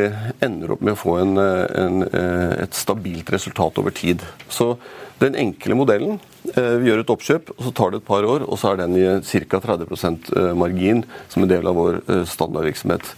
ender 0.43 0.73
opp 0.73 0.81
med 0.81 0.95
å 0.95 0.99
få 0.99 1.19
en, 1.21 1.37
eh, 1.37 1.67
en, 1.83 2.01
eh, 2.03 2.63
et 2.63 2.73
stabilt 2.73 3.29
resultat 3.29 3.77
over 3.77 3.91
tid. 3.91 4.25
Så 4.49 4.77
den 5.19 5.35
enkle 5.35 5.75
modellen 5.75 6.19
Vi 6.57 6.89
gjør 6.89 7.03
et 7.03 7.11
oppkjøp, 7.13 7.51
og 7.53 7.67
så 7.67 7.73
tar 7.77 7.91
det 7.93 8.01
et 8.01 8.07
par 8.07 8.25
år, 8.25 8.47
og 8.47 8.57
så 8.57 8.71
er 8.71 8.81
den 8.81 8.97
i 8.97 9.05
ca. 9.21 9.59
30 9.61 9.93
eh, 9.93 10.53
margin 10.57 11.03
som 11.29 11.45
en 11.45 11.51
del 11.51 11.69
av 11.69 11.77
vår 11.77 11.99
eh, 12.07 12.23
standardvirksomhet. 12.25 13.13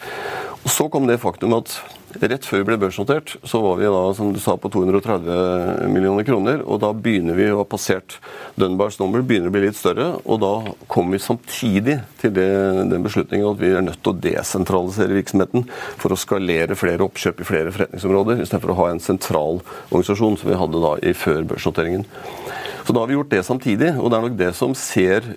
Og 0.60 0.70
Så 0.74 0.90
kom 0.92 1.08
det 1.08 1.22
faktum 1.22 1.54
at 1.56 1.72
rett 2.20 2.44
før 2.44 2.60
vi 2.60 2.66
ble 2.68 2.76
børsnotert, 2.82 3.38
så 3.48 3.62
var 3.64 3.78
vi 3.80 3.88
da, 3.88 4.02
som 4.18 4.34
du 4.36 4.40
sa, 4.44 4.58
på 4.60 4.68
230 4.74 5.88
millioner 5.94 6.26
kroner. 6.28 6.66
Og 6.68 6.82
da 6.84 6.90
begynner 6.92 7.38
vi 7.38 7.48
å 7.48 7.62
ha 7.62 7.68
passert 7.70 8.18
Dunbars 8.60 9.00
nummer, 9.00 9.24
begynner 9.24 9.54
å 9.54 9.56
bli 9.56 9.64
litt 9.68 9.80
større. 9.80 10.10
Og 10.26 10.42
da 10.44 10.52
kom 10.92 11.14
vi 11.16 11.22
samtidig 11.24 12.00
til 12.20 12.36
det, 12.36 12.50
den 12.92 13.08
beslutningen 13.08 13.54
at 13.54 13.64
vi 13.64 13.72
er 13.72 13.86
nødt 13.88 14.02
til 14.04 14.12
å 14.12 14.22
desentralisere 14.26 15.16
virksomheten 15.16 15.68
for 15.72 16.12
å 16.12 16.20
skalere 16.20 16.78
flere 16.80 17.08
oppkjøp 17.08 17.40
i 17.40 17.48
flere 17.48 17.74
forretningsområder, 17.78 18.44
istedenfor 18.44 18.76
å 18.76 18.80
ha 18.82 18.92
en 18.92 19.04
sentral 19.04 19.64
organisasjon 19.64 20.42
som 20.42 20.52
vi 20.52 20.60
hadde 20.60 20.84
da 20.84 20.96
i 21.00 21.16
før 21.16 21.48
børsnoteringen. 21.54 22.08
Så 22.90 22.94
da 22.94 23.04
har 23.04 23.08
vi 23.08 23.14
gjort 23.14 23.30
det 23.30 23.44
samtidig, 23.46 23.92
og 24.02 24.10
det 24.10 24.18
er 24.18 24.24
nok 24.26 24.38
det 24.40 24.48
som 24.58 24.72
ser 24.74 25.28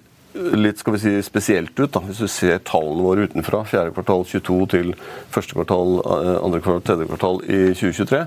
litt 0.57 0.79
skal 0.81 0.95
vi 0.95 1.01
si, 1.03 1.11
spesielt 1.21 1.77
ut. 1.77 1.91
da, 1.93 2.01
Hvis 2.01 2.23
du 2.25 2.29
ser 2.33 2.63
tallene 2.65 3.05
våre 3.05 3.27
utenfra, 3.29 3.59
fjerde 3.69 3.93
kvartal 3.93 4.23
22 4.25 4.55
til 4.73 4.95
første 5.29 5.53
kvartal, 5.53 5.99
eh, 6.01 6.39
andre 6.39 6.63
kvartal, 6.65 6.81
tredje 6.87 7.09
kvartal 7.11 7.43
i 7.45 7.59
2023, 7.77 8.21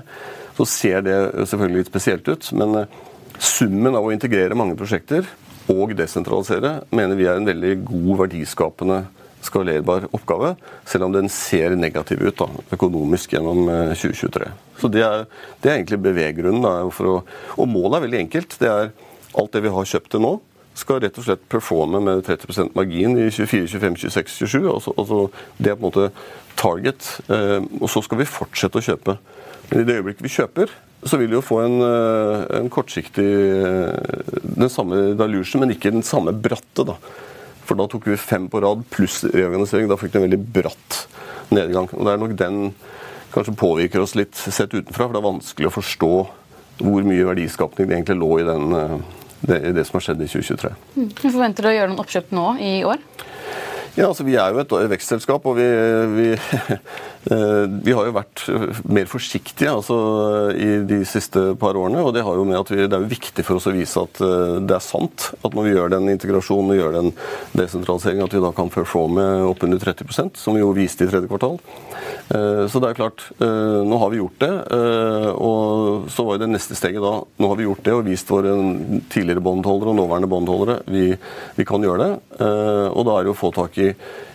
så 0.54 0.66
ser 0.70 1.02
det 1.02 1.16
selvfølgelig 1.42 1.82
litt 1.82 1.90
spesielt 1.90 2.30
ut. 2.30 2.52
Men 2.54 2.76
eh, 2.78 3.00
summen 3.42 3.98
av 3.98 4.06
å 4.06 4.12
integrere 4.14 4.54
mange 4.54 4.78
prosjekter 4.78 5.26
og 5.74 5.96
desentralisere 5.98 6.84
mener 6.94 7.18
vi 7.18 7.26
er 7.26 7.40
en 7.40 7.50
veldig 7.50 7.72
god 7.88 8.20
verdiskapende 8.20 9.00
skalerbar 9.42 10.06
oppgave, 10.14 10.52
selv 10.86 11.08
om 11.08 11.16
den 11.16 11.26
ser 11.26 11.74
negativ 11.74 12.22
ut 12.22 12.38
da, 12.38 12.46
økonomisk 12.78 13.34
gjennom 13.34 13.66
2023. 13.90 14.46
Eh, 14.46 14.78
så 14.78 14.86
Det 14.86 15.02
er, 15.02 15.26
det 15.58 15.72
er 15.72 15.80
egentlig 15.80 15.98
beveggrunnen. 16.06 16.62
Da, 16.62 16.86
å, 16.86 17.18
og 17.58 17.68
målet 17.74 17.98
er 17.98 18.06
veldig 18.06 18.22
enkelt. 18.28 18.56
Det 18.62 18.70
er 18.70 18.94
alt 19.36 19.52
det 19.52 19.64
vi 19.64 19.72
har 19.72 19.88
kjøpt 19.94 20.14
til 20.14 20.24
nå 20.24 20.36
skal 20.76 21.00
rett 21.00 21.16
og 21.16 21.24
slett 21.24 21.44
performe 21.50 22.00
med 22.04 22.24
30% 22.26 22.74
margin 22.76 23.16
i 23.16 23.30
24, 23.32 23.68
25, 23.72 23.96
26, 24.04 24.34
27. 24.44 24.66
Altså, 24.68 24.92
altså, 25.00 25.20
det 25.56 25.72
er 25.72 25.78
på 25.78 25.86
en 25.86 25.88
måte 25.88 26.08
target. 26.58 27.08
Eh, 27.32 27.62
og 27.80 27.88
så 27.92 28.02
skal 28.04 28.20
vi 28.20 28.28
fortsette 28.28 28.80
å 28.80 28.84
kjøpe. 28.84 29.16
Men 29.70 29.82
i 29.82 29.86
det 29.88 29.96
øyeblikket 29.98 30.26
vi 30.26 30.34
kjøper, 30.36 30.74
så 31.06 31.20
vil 31.20 31.30
vi 31.30 31.38
jo 31.38 31.44
få 31.44 31.62
en, 31.64 31.78
eh, 31.86 32.44
en 32.60 32.70
kortsiktig 32.72 33.26
eh, 33.26 34.42
Den 34.56 34.72
samme 34.72 35.16
dilution, 35.16 35.60
men 35.60 35.72
ikke 35.72 35.92
den 35.92 36.04
samme 36.04 36.32
bratte. 36.32 36.84
da. 36.84 36.96
For 37.64 37.74
da 37.74 37.86
tok 37.86 38.06
vi 38.06 38.16
fem 38.16 38.48
på 38.48 38.60
rad 38.60 38.84
pluss 38.90 39.24
reorganisering. 39.24 39.88
Da 39.88 39.96
fikk 39.96 40.12
vi 40.12 40.20
en 40.20 40.28
veldig 40.28 40.44
bratt 40.52 41.06
nedgang. 41.50 41.88
Og 41.92 42.04
det 42.04 42.12
er 42.12 42.20
nok 42.20 42.36
den 42.36 42.74
kanskje 43.32 43.56
påvirker 43.56 44.00
oss 44.00 44.14
litt 44.14 44.34
sett 44.34 44.72
utenfra, 44.72 45.08
for 45.08 45.12
det 45.12 45.20
er 45.20 45.32
vanskelig 45.32 45.68
å 45.68 45.76
forstå 45.76 46.12
hvor 46.76 47.04
mye 47.04 47.24
verdiskapning 47.24 47.88
det 47.88 47.96
egentlig 47.96 48.20
lå 48.20 48.38
i 48.40 48.44
den 48.44 49.02
det 49.46 49.72
det 49.76 49.84
som 49.88 49.98
har 49.98 50.06
skjedd 50.08 50.22
i 50.22 50.28
2023. 50.30 50.72
Mm. 50.96 51.10
Forventer 51.22 51.66
du 51.66 51.70
å 51.70 51.76
gjøre 51.76 51.90
noen 51.92 52.02
oppkjøp 52.04 52.34
nå 52.36 52.46
i 52.62 52.72
år? 52.86 53.02
Ja, 53.96 54.10
altså 54.10 54.26
Vi 54.26 54.34
er 54.36 54.52
jo 54.52 54.60
et 54.60 54.72
vekstselskap, 54.92 55.46
og 55.48 55.56
vi, 55.56 55.64
vi, 56.12 56.26
eh, 57.32 57.62
vi, 57.64 57.94
har 57.96 58.04
jo 58.04 58.12
vært 58.12 58.42
mer 58.92 59.08
forsiktige 59.08 59.72
altså, 59.72 59.96
i 60.52 60.82
de 60.84 60.98
siste 61.08 61.54
par 61.56 61.78
årene. 61.80 62.02
og 62.04 62.12
Det 62.12 62.24
har 62.26 62.36
jo 62.36 62.44
med 62.44 62.58
at 62.60 62.72
vi, 62.74 62.82
det 62.84 62.92
er 62.92 63.06
jo 63.06 63.08
viktig 63.08 63.44
for 63.46 63.56
oss 63.56 63.68
å 63.70 63.72
vise 63.72 64.02
at 64.04 64.20
eh, 64.20 64.58
det 64.68 64.76
er 64.76 64.84
sant. 64.84 65.30
At 65.40 65.56
når 65.56 65.64
vi 65.64 65.72
gjør 65.72 65.94
den 65.94 66.10
integrasjonen 66.12 66.74
og 66.74 66.80
gjør 66.82 66.98
den 66.98 67.08
desentraliseringen, 67.56 68.28
at 68.28 68.36
vi 68.36 68.42
da 68.44 68.50
kan 68.58 68.72
performe 68.74 69.24
oppunder 69.48 69.80
30% 69.80 70.36
som 70.42 70.58
vi 70.58 70.60
jo 70.60 70.76
viste 70.76 71.08
i 71.08 71.10
tredje 71.14 71.32
kvartal. 71.32 71.56
Eh, 72.36 72.66
så 72.68 72.84
det 72.84 72.92
er 72.92 73.00
klart, 73.00 73.24
nå 73.40 74.02
har 74.02 74.12
vi 74.12 74.20
gjort 74.20 74.44
det. 74.44 74.52
Og 75.40 76.12
så 76.12 76.26
var 76.26 76.36
jo 76.36 76.44
det 76.44 76.52
neste 76.52 76.76
steget 76.76 77.00
da 77.00 77.16
Nå 77.40 77.48
har 77.48 77.58
vi 77.58 77.64
gjort 77.64 77.84
det 77.86 77.94
og 77.94 78.04
vist 78.06 78.28
våre 78.28 78.52
tidligere 79.12 79.42
båndholdere 79.44 79.92
og 79.92 79.98
nåværende 79.98 80.28
båndholdere 80.30 80.76
vi, 80.90 81.08
vi 81.56 81.66
kan 81.68 81.84
gjøre 81.84 82.04
det. 82.04 82.42
Og 82.92 83.06
da 83.06 83.16
er 83.16 83.24
det 83.24 83.30
jo 83.30 83.36
å 83.36 83.38
få 83.38 83.52
tak 83.56 83.78
i 83.80 83.85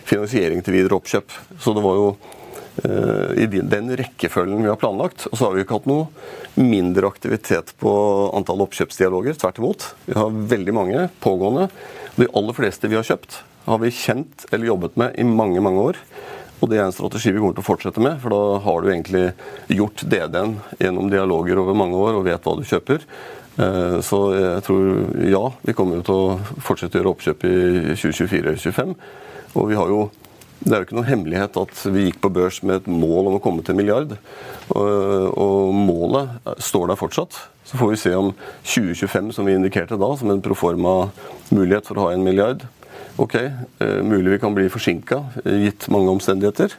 finansiering 0.08 0.62
til 0.64 0.78
videre 0.78 0.98
oppkjøp. 0.98 1.34
Så 1.60 1.74
det 1.76 1.84
var 1.84 1.98
jo 1.98 2.06
uh, 2.14 3.30
i 3.36 3.46
den 3.46 3.92
rekkefølgen 3.98 4.62
vi 4.64 4.70
har 4.70 4.80
planlagt. 4.80 5.26
Og 5.30 5.38
så 5.38 5.48
har 5.48 5.56
vi 5.56 5.64
ikke 5.66 5.80
hatt 5.80 5.90
noe 5.90 6.08
mindre 6.58 7.10
aktivitet 7.10 7.74
på 7.82 7.92
antall 8.36 8.64
oppkjøpsdialoger. 8.66 9.38
Tvert 9.40 9.62
imot. 9.62 9.88
Vi 10.08 10.18
har 10.18 10.42
veldig 10.54 10.76
mange 10.76 11.08
pågående. 11.24 11.68
De 12.18 12.28
aller 12.36 12.56
fleste 12.56 12.90
vi 12.92 12.98
har 12.98 13.08
kjøpt, 13.08 13.40
har 13.64 13.78
vi 13.80 13.92
kjent 13.94 14.46
eller 14.52 14.68
jobbet 14.68 14.98
med 15.00 15.16
i 15.16 15.24
mange, 15.24 15.62
mange 15.64 15.90
år. 15.92 16.00
Og 16.62 16.70
det 16.70 16.78
er 16.78 16.86
en 16.86 16.94
strategi 16.94 17.32
vi 17.32 17.40
kommer 17.42 17.56
til 17.56 17.64
å 17.64 17.66
fortsette 17.66 18.02
med, 18.02 18.20
for 18.22 18.30
da 18.30 18.58
har 18.62 18.82
du 18.82 18.90
egentlig 18.92 19.24
gjort 19.74 20.04
DD-en 20.06 20.58
gjennom 20.78 21.08
dialoger 21.10 21.58
over 21.58 21.74
mange 21.74 21.98
år 21.98 22.20
og 22.20 22.26
vet 22.28 22.44
hva 22.46 22.54
du 22.54 22.62
kjøper. 22.68 23.02
Eh, 23.58 23.96
så 24.06 24.20
jeg 24.36 24.62
tror 24.68 24.92
ja, 25.26 25.42
vi 25.66 25.74
kommer 25.76 26.04
til 26.06 26.14
å 26.14 26.36
fortsette 26.62 26.96
å 26.96 27.02
gjøre 27.02 27.14
oppkjøp 27.16 27.46
i 27.48 27.56
2024-2025. 27.98 28.94
Og 29.58 29.70
vi 29.70 29.78
har 29.78 29.88
jo 29.92 30.10
det 30.62 30.76
er 30.76 30.78
jo 30.78 30.86
ikke 30.86 30.94
noen 30.94 31.08
hemmelighet 31.08 31.56
at 31.58 31.80
vi 31.90 32.04
gikk 32.06 32.20
på 32.22 32.30
børs 32.30 32.60
med 32.62 32.76
et 32.76 32.86
mål 32.86 33.32
om 33.32 33.34
å 33.34 33.40
komme 33.42 33.64
til 33.66 33.74
en 33.74 33.80
milliard. 33.80 34.12
Og, 34.70 35.72
målet 35.74 36.36
står 36.62 36.92
der 36.92 37.00
fortsatt. 37.00 37.34
Så 37.66 37.80
får 37.80 37.90
vi 37.90 37.98
se 37.98 38.12
om 38.14 38.30
2025, 38.62 39.32
som 39.34 39.48
vi 39.48 39.56
indikerte 39.58 39.98
da, 39.98 40.12
som 40.14 40.30
en 40.30 40.44
proforma 40.44 41.10
mulighet 41.50 41.90
for 41.90 41.98
å 41.98 42.06
ha 42.06 42.14
en 42.14 42.22
milliard, 42.22 42.62
Ok, 43.20 43.34
eh, 43.34 44.02
mulig 44.02 44.30
vi 44.32 44.38
kan 44.38 44.54
bli 44.54 44.70
forsinka, 44.72 45.18
gitt 45.44 45.88
mange 45.92 46.08
omstendigheter. 46.14 46.72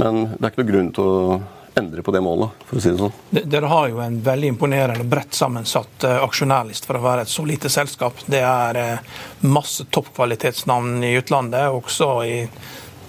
Men 0.00 0.30
det 0.32 0.40
er 0.40 0.52
ikke 0.54 0.62
noe 0.62 0.70
grunn 0.70 0.92
til 0.96 1.04
å 1.04 1.40
endre 1.80 2.04
på 2.06 2.14
det 2.14 2.22
målet, 2.24 2.62
for 2.68 2.78
å 2.78 2.84
si 2.84 2.92
det 2.92 3.00
sånn. 3.00 3.16
Dere 3.30 3.72
har 3.72 3.88
jo 3.90 4.02
en 4.04 4.20
veldig 4.24 4.52
imponerende 4.54 5.06
bredt 5.08 5.36
sammensatt 5.36 6.06
uh, 6.06 6.20
aksjonærlist 6.26 6.86
for 6.88 7.00
å 7.00 7.04
være 7.04 7.26
et 7.26 7.32
så 7.32 7.46
lite 7.48 7.72
selskap. 7.72 8.22
Det 8.30 8.44
er 8.44 8.80
uh, 8.80 9.18
masse 9.48 9.88
toppkvalitetsnavn 9.90 11.02
i 11.08 11.16
utlandet, 11.18 11.72
også 11.74 12.12
i, 12.28 12.38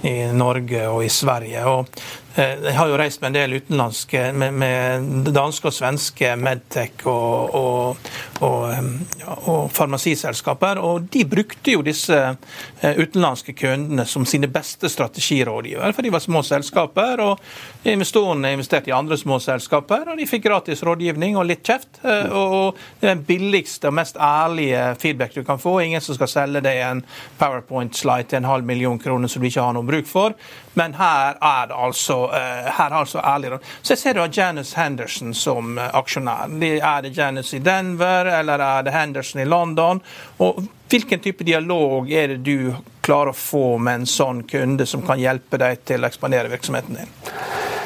i 0.09 0.15
Norge 0.33 0.87
og 0.89 1.05
i 1.05 1.13
Sverige. 1.13 1.67
Og 1.69 2.01
Eh, 2.20 2.20
jeg 2.35 2.75
har 2.77 2.87
jo 2.87 2.97
reist 2.99 3.19
med 3.19 3.33
en 3.33 3.35
del 3.35 3.57
utenlandske, 3.59 4.19
med, 4.31 4.55
med 4.55 5.31
danske 5.35 5.67
og 5.67 5.73
svenske 5.75 6.29
Medtech 6.39 7.03
og, 7.11 7.55
og, 7.57 8.11
og, 8.39 8.85
og, 9.35 9.65
farmasiselskaper. 9.75 10.79
Og 10.79 11.09
de 11.11 11.25
brukte 11.27 11.75
jo 11.75 11.83
disse 11.83 12.15
eh, 12.15 13.01
utenlandske 13.01 13.55
kundene 13.59 14.05
som 14.07 14.23
sine 14.25 14.47
beste 14.51 14.89
strategirådgivere. 14.89 15.91
For 15.91 16.07
de 16.07 16.13
var 16.13 16.23
små 16.23 16.43
selskaper, 16.47 17.23
og 17.25 17.91
investorene 17.91 18.53
investerte 18.55 18.93
i 18.93 18.95
andre 18.95 19.19
små 19.19 19.41
selskaper. 19.43 20.07
Og 20.13 20.21
de 20.21 20.29
fikk 20.29 20.47
gratis 20.47 20.85
rådgivning 20.87 21.35
og 21.35 21.49
litt 21.51 21.67
kjeft. 21.67 21.99
Eh, 22.05 22.31
og 22.31 22.79
det 23.01 23.09
er 23.09 23.15
den 23.17 23.27
billigste 23.27 23.91
og 23.91 23.97
mest 23.99 24.15
ærlige 24.15 24.93
feedback 25.03 25.35
du 25.35 25.43
kan 25.43 25.59
få. 25.59 25.81
Ingen 25.83 26.03
som 26.03 26.15
skal 26.15 26.31
selge 26.31 26.63
deg 26.63 26.79
en 26.85 27.03
powerpoint-slide 27.41 28.31
til 28.31 28.39
en 28.39 28.51
halv 28.53 28.71
million 28.71 28.99
kroner 29.01 29.27
som 29.27 29.43
du 29.43 29.51
ikke 29.51 29.67
har 29.67 29.75
noe 29.75 29.87
bruk 29.87 30.07
for. 30.07 30.39
Men 30.79 30.95
her 30.95 31.35
er 31.35 31.67
det 31.67 31.75
altså 31.75 32.20
eh, 32.20 32.20
her 32.29 32.91
er 32.91 32.97
altså 32.99 33.19
ærlig 33.19 33.59
Så 33.81 33.95
ser 33.95 34.13
du 34.13 34.27
Janice 34.31 34.79
Henderson 34.79 35.33
som 35.33 35.77
eh, 35.77 35.95
aksjonær. 35.95 36.51
Er 36.61 37.01
det 37.01 37.17
Janice 37.17 37.57
i 37.57 37.59
Denver, 37.59 38.25
eller 38.25 38.59
er 38.59 38.83
det 38.83 38.93
Henderson 38.93 39.41
i 39.41 39.45
London? 39.45 40.01
Og 40.37 40.63
hvilken 40.89 41.19
type 41.19 41.43
dialog 41.43 42.11
er 42.11 42.27
det 42.27 42.37
du 42.45 42.73
klarer 43.01 43.31
å 43.31 43.37
få 43.37 43.77
med 43.77 44.01
en 44.01 44.05
sånn 44.05 44.43
kunde 44.43 44.85
som 44.85 45.01
kan 45.05 45.19
hjelpe 45.19 45.57
deg 45.57 45.85
til 45.85 46.03
å 46.03 46.09
ekspandere 46.11 46.51
virksomheten 46.51 47.01
din? 47.01 47.15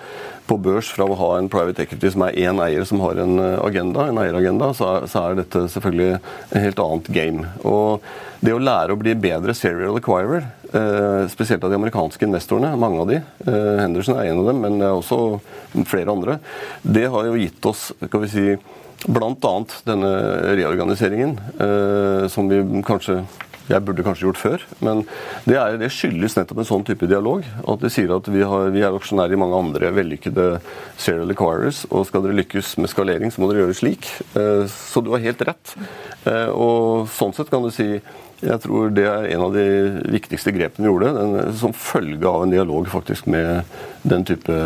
på 0.47 0.59
børs 0.63 0.89
fra 0.95 1.07
å 1.09 1.17
ha 1.19 1.31
en 1.37 1.49
private 1.53 1.85
equity 1.85 2.13
som 2.15 2.25
er 2.27 2.39
én 2.47 2.61
eier 2.63 2.87
som 2.89 3.03
har 3.03 3.19
en 3.23 3.39
eh, 3.43 3.59
agenda, 3.65 4.07
en 4.07 4.21
eieragenda, 4.23 4.71
så 4.77 4.89
er, 4.93 5.09
så 5.11 5.23
er 5.23 5.41
dette 5.41 5.67
selvfølgelig 5.73 6.09
en 6.15 6.65
helt 6.65 6.83
annet 6.85 7.11
game. 7.17 7.51
Og 7.67 8.07
det 8.45 8.55
å 8.55 8.63
lære 8.63 8.95
å 8.95 9.01
bli 9.01 9.17
bedre 9.19 9.57
serial 9.57 9.99
acquirer, 9.99 10.47
eh, 10.71 11.27
spesielt 11.33 11.65
av 11.67 11.73
de 11.73 11.81
amerikanske 11.81 12.29
investorene, 12.29 12.75
mange 12.79 13.03
av 13.03 13.11
de, 13.11 13.21
eh, 13.47 13.75
Henderson 13.83 14.21
er 14.21 14.31
en 14.31 14.43
av 14.45 14.51
dem, 14.53 14.63
men 14.63 14.81
det 14.83 14.89
er 14.89 14.97
også 14.97 15.21
flere 15.89 16.15
andre, 16.15 16.39
det 16.83 17.07
har 17.13 17.31
jo 17.31 17.39
gitt 17.41 17.71
oss 17.73 17.89
skal 18.05 18.27
vi 18.27 18.33
si, 18.33 18.49
bl.a. 19.07 19.57
denne 19.87 20.11
reorganiseringen, 20.57 21.35
som 22.33 22.49
vi 22.49 22.63
kanskje 22.83 23.19
jeg 23.71 23.83
burde 23.87 24.05
kanskje 24.07 24.27
gjort 24.27 24.41
før. 24.41 24.67
Men 24.85 25.03
det, 25.47 25.57
er, 25.59 25.79
det 25.81 25.93
skyldes 25.95 26.37
nettopp 26.39 26.63
en 26.63 26.69
sånn 26.69 26.87
type 26.87 27.09
dialog. 27.11 27.47
At 27.67 27.83
de 27.83 27.91
sier 27.93 28.13
at 28.17 28.29
vi, 28.33 28.45
har, 28.47 28.71
vi 28.75 28.85
er 28.87 28.97
aksjonærer 28.97 29.37
i 29.37 29.41
mange 29.41 29.59
andre 29.59 29.93
vellykkede 29.97 30.49
serial 31.01 31.33
acquirers, 31.35 31.85
og 31.91 32.07
skal 32.09 32.27
dere 32.27 32.39
lykkes 32.43 32.77
med 32.83 32.93
skalering, 32.93 33.33
så 33.33 33.43
må 33.43 33.51
dere 33.51 33.65
gjøre 33.65 33.75
det 33.75 33.81
slik. 33.81 34.13
Eh, 34.39 34.63
så 34.71 35.03
du 35.03 35.13
har 35.15 35.25
helt 35.25 35.43
rett. 35.49 35.75
Eh, 36.27 36.49
og 36.53 37.11
sånn 37.17 37.35
sett 37.37 37.53
kan 37.53 37.67
du 37.67 37.73
si 37.75 37.97
jeg 38.45 38.61
tror 38.61 38.91
det 38.93 39.07
er 39.09 39.31
en 39.33 39.47
av 39.47 39.55
de 39.55 39.65
viktigste 40.13 40.53
grepene 40.53 40.85
vi 40.85 40.91
gjorde, 40.91 41.13
den, 41.17 41.55
som 41.57 41.73
følge 41.73 42.29
av 42.29 42.45
en 42.45 42.53
dialog 42.53 42.89
faktisk 42.93 43.31
med 43.33 43.65
den 44.07 44.27
type 44.29 44.59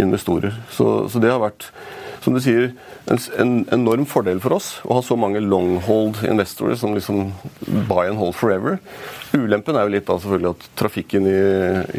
investorer. 0.00 0.56
Så, 0.74 1.06
så 1.08 1.22
det 1.22 1.32
har 1.32 1.42
vært 1.42 1.70
som 2.24 2.32
du 2.32 2.40
sier, 2.40 2.70
en, 3.04 3.18
en 3.36 3.52
enorm 3.74 4.06
fordel 4.08 4.38
for 4.40 4.56
oss 4.56 4.68
å 4.88 4.96
ha 4.96 5.02
så 5.04 5.16
mange 5.20 5.42
long-hold 5.44 6.22
investorer 6.24 6.78
som 6.80 6.94
liksom 6.96 7.34
buy 7.90 8.06
and 8.08 8.16
hold 8.16 8.32
forever. 8.38 8.78
Ulempen 9.36 9.76
er 9.76 9.84
jo 9.84 9.92
litt 9.92 10.08
da 10.08 10.16
selvfølgelig 10.16 10.54
at 10.54 10.64
trafikken 10.80 11.28
i, 11.28 11.36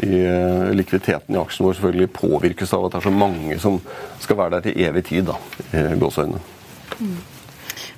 i 0.02 0.18
eh, 0.26 0.74
likviditeten 0.74 1.36
i 1.36 1.40
aksjen 1.40 1.68
vår 1.68 1.78
selvfølgelig 1.78 2.10
påvirkes 2.18 2.74
av 2.74 2.88
at 2.88 2.96
det 2.96 3.00
er 3.00 3.06
så 3.06 3.14
mange 3.14 3.60
som 3.62 3.78
skal 4.24 4.40
være 4.42 4.56
der 4.56 4.66
til 4.66 4.84
evig 4.88 5.06
tid. 5.12 5.30
da, 5.30 5.38
i 5.70 5.86
gåseøynene. 6.00 6.42
Mm. 6.98 7.16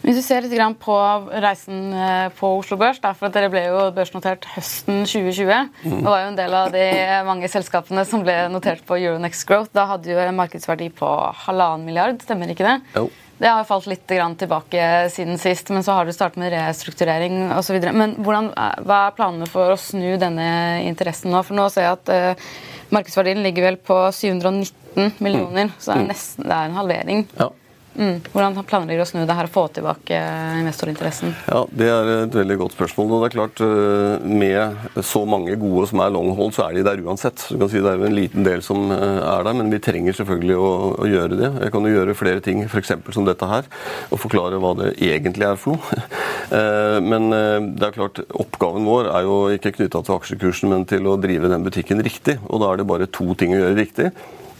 Hvis 0.02 0.18
du 0.18 0.22
ser 0.22 0.44
litt 0.44 0.80
på 0.82 0.96
reisen 1.42 1.92
eh, 1.92 2.28
på 2.38 2.50
Oslo 2.60 2.78
Børs, 2.80 3.00
for 3.18 3.34
dere 3.34 3.50
ble 3.52 3.64
jo 3.66 3.84
børsnotert 3.96 4.46
høsten 4.54 5.02
2020. 5.04 5.70
Mm. 5.84 5.96
Det 6.00 6.08
var 6.08 6.22
jo 6.22 6.28
en 6.30 6.38
del 6.38 6.58
av 6.58 6.74
de 6.74 6.88
mange 7.26 7.50
selskapene 7.50 8.04
som 8.08 8.22
ble 8.26 8.36
notert 8.52 8.84
på 8.86 8.98
Euronext 9.00 9.46
Growth. 9.48 9.74
Da 9.74 9.88
hadde 9.92 10.12
jo 10.12 10.20
en 10.22 10.38
markedsverdi 10.38 10.90
på 10.98 11.08
halvannen 11.46 11.88
milliard, 11.88 12.22
stemmer 12.24 12.54
ikke 12.54 12.68
det? 12.68 12.76
Jo. 12.96 13.08
Det 13.38 13.46
har 13.46 13.66
falt 13.68 13.86
litt 13.86 14.06
tilbake 14.08 14.86
siden 15.14 15.38
sist, 15.38 15.68
men 15.70 15.84
så 15.86 15.94
har 15.94 16.06
du 16.06 16.12
startet 16.12 16.40
med 16.42 16.50
restrukturering 16.52 17.52
osv. 17.54 17.78
Men 17.94 18.16
hvordan, 18.18 18.50
eh, 18.50 18.80
hva 18.82 19.04
er 19.06 19.14
planene 19.14 19.46
for 19.50 19.74
å 19.74 19.78
snu 19.78 20.16
denne 20.18 20.48
interessen 20.82 21.30
nå? 21.30 21.44
For 21.46 21.54
nå 21.54 21.68
ser 21.70 21.86
jeg 21.86 21.98
at 22.00 22.10
uh, 22.10 22.50
markedsverdien 22.90 23.44
ligger 23.44 23.68
vel 23.68 23.78
på 23.78 24.00
719 24.10 25.22
millioner, 25.22 25.70
mm. 25.70 25.78
så 25.78 25.92
det 25.92 25.94
er, 25.94 26.02
mm. 26.02 26.10
nesten, 26.10 26.48
det 26.48 26.56
er 26.56 26.70
en 26.70 26.78
halvering. 26.80 27.24
Ja. 27.38 27.50
Mm. 27.98 28.20
Hvordan 28.30 28.54
planlegger 28.62 29.00
du 29.00 29.02
å 29.02 29.08
snu 29.10 29.24
det 29.26 29.34
her 29.34 29.48
og 29.48 29.50
få 29.50 29.64
tilbake 29.74 30.18
investorinteressen? 30.60 31.32
Ja, 31.48 31.64
Det 31.66 31.88
er 31.90 32.10
et 32.12 32.36
veldig 32.36 32.56
godt 32.60 32.76
spørsmål. 32.76 33.10
og 33.10 33.24
det 33.24 33.28
er 33.28 33.34
klart 33.34 33.62
eh, 33.64 34.26
Med 34.28 35.02
så 35.02 35.24
mange 35.26 35.56
gode 35.58 35.88
som 35.90 36.00
er 36.04 36.12
long 36.14 36.30
hold, 36.38 36.52
så 36.54 36.68
er 36.68 36.78
de 36.78 36.84
der 36.86 37.02
uansett. 37.02 37.48
Du 37.50 37.58
kan 37.58 37.68
si 37.72 37.82
Det 37.82 37.90
er 37.90 37.98
jo 37.98 38.06
en 38.06 38.14
liten 38.14 38.46
del 38.46 38.62
som 38.62 38.92
eh, 38.94 39.18
er 39.18 39.42
der, 39.42 39.58
men 39.58 39.72
vi 39.74 39.82
trenger 39.82 40.14
selvfølgelig 40.14 40.56
å, 40.56 40.70
å 40.94 41.10
gjøre 41.10 41.40
det. 41.42 41.50
Jeg 41.64 41.74
kan 41.74 41.88
jo 41.88 41.94
gjøre 41.96 42.18
flere 42.18 42.44
ting, 42.44 42.62
f.eks. 42.68 42.94
som 43.18 43.26
dette 43.26 43.50
her, 43.50 43.66
og 44.14 44.22
forklare 44.22 44.62
hva 44.62 44.74
det 44.78 44.94
egentlig 45.02 45.50
er 45.50 45.58
for 45.58 45.78
noe. 45.78 46.02
Eh, 46.48 46.96
men 47.04 47.28
det 47.28 47.84
er 47.84 47.92
klart, 47.92 48.22
oppgaven 48.40 48.86
vår 48.88 49.10
er 49.12 49.26
jo 49.26 49.34
ikke 49.52 49.74
knytta 49.76 50.00
til 50.00 50.14
aksjekursen, 50.14 50.70
men 50.72 50.86
til 50.88 51.04
å 51.04 51.18
drive 51.20 51.50
den 51.52 51.66
butikken 51.66 52.00
riktig. 52.00 52.38
Og 52.48 52.62
da 52.62 52.70
er 52.70 52.80
det 52.80 52.86
bare 52.88 53.08
to 53.12 53.34
ting 53.36 53.52
å 53.52 53.58
gjøre 53.58 53.76
riktig. 53.76 54.08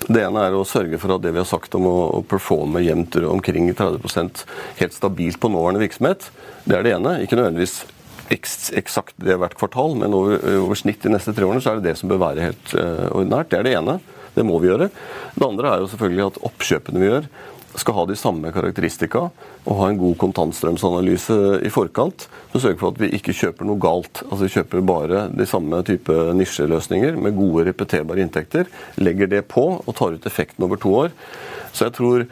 Det 0.06 0.22
ene 0.22 0.44
er 0.46 0.54
å 0.54 0.66
sørge 0.66 0.98
for 1.02 1.16
at 1.16 1.24
det 1.24 1.32
vi 1.34 1.40
har 1.42 1.48
sagt 1.48 1.74
om 1.76 1.86
å 1.88 2.22
performe 2.28 2.80
jevnt 2.84 3.18
omkring 3.28 3.66
30% 3.74 4.44
helt 4.78 4.94
stabilt 4.94 5.40
på 5.42 5.50
nåværende 5.50 5.82
virksomhet, 5.82 6.28
det 6.68 6.78
er 6.78 6.86
det 6.86 6.94
ene. 6.94 7.16
Ikke 7.24 7.38
nødvendigvis 7.38 7.80
eksakt 8.30 9.16
det 9.24 9.38
hvert 9.40 9.56
kvartal, 9.58 9.96
men 9.98 10.14
over, 10.14 10.38
over, 10.60 10.78
snitt 10.78 11.02
de 11.02 11.12
neste 11.12 11.32
tre 11.34 11.48
årene 11.48 11.62
så 11.64 11.72
er 11.72 11.80
det 11.80 11.90
det 11.90 11.98
som 12.00 12.10
bør 12.12 12.22
være 12.22 12.46
helt 12.50 12.74
uh, 12.76 13.08
ordinært. 13.16 13.50
Det 13.50 13.58
er 13.58 13.66
det 13.66 13.76
ene. 13.80 13.98
Det 14.36 14.44
må 14.46 14.60
vi 14.62 14.70
gjøre. 14.70 14.90
Det 15.34 15.46
andre 15.46 15.72
er 15.72 15.82
jo 15.82 15.88
selvfølgelig 15.90 16.26
at 16.28 16.42
oppkjøpene 16.46 17.02
vi 17.02 17.08
gjør, 17.08 17.30
skal 17.80 17.96
ha 17.96 18.04
de 18.08 18.16
samme 18.18 18.50
karakteristika 18.54 19.28
og 19.28 19.78
ha 19.80 19.88
en 19.90 20.00
god 20.00 20.16
kontantstrømsanalyse 20.20 21.36
i 21.66 21.72
forkant. 21.72 22.28
som 22.52 22.60
sørger 22.60 22.78
for 22.80 22.94
at 22.94 23.00
vi 23.00 23.10
ikke 23.16 23.36
kjøper 23.36 23.68
noe 23.68 23.78
galt. 23.80 24.22
Altså 24.28 24.44
Vi 24.44 24.54
kjøper 24.56 24.80
bare 24.80 25.28
de 25.28 25.46
samme 25.46 25.82
type 25.84 26.12
nisjeløsninger 26.34 27.16
med 27.16 27.36
gode, 27.36 27.66
repeterbare 27.68 28.24
inntekter. 28.24 28.66
Legger 28.96 29.26
det 29.26 29.48
på 29.48 29.82
og 29.84 29.94
tar 29.94 30.16
ut 30.16 30.26
effekten 30.26 30.64
over 30.64 30.76
to 30.76 30.94
år. 30.94 31.10
Så 31.72 31.88
jeg 31.88 31.96
tror 31.98 32.26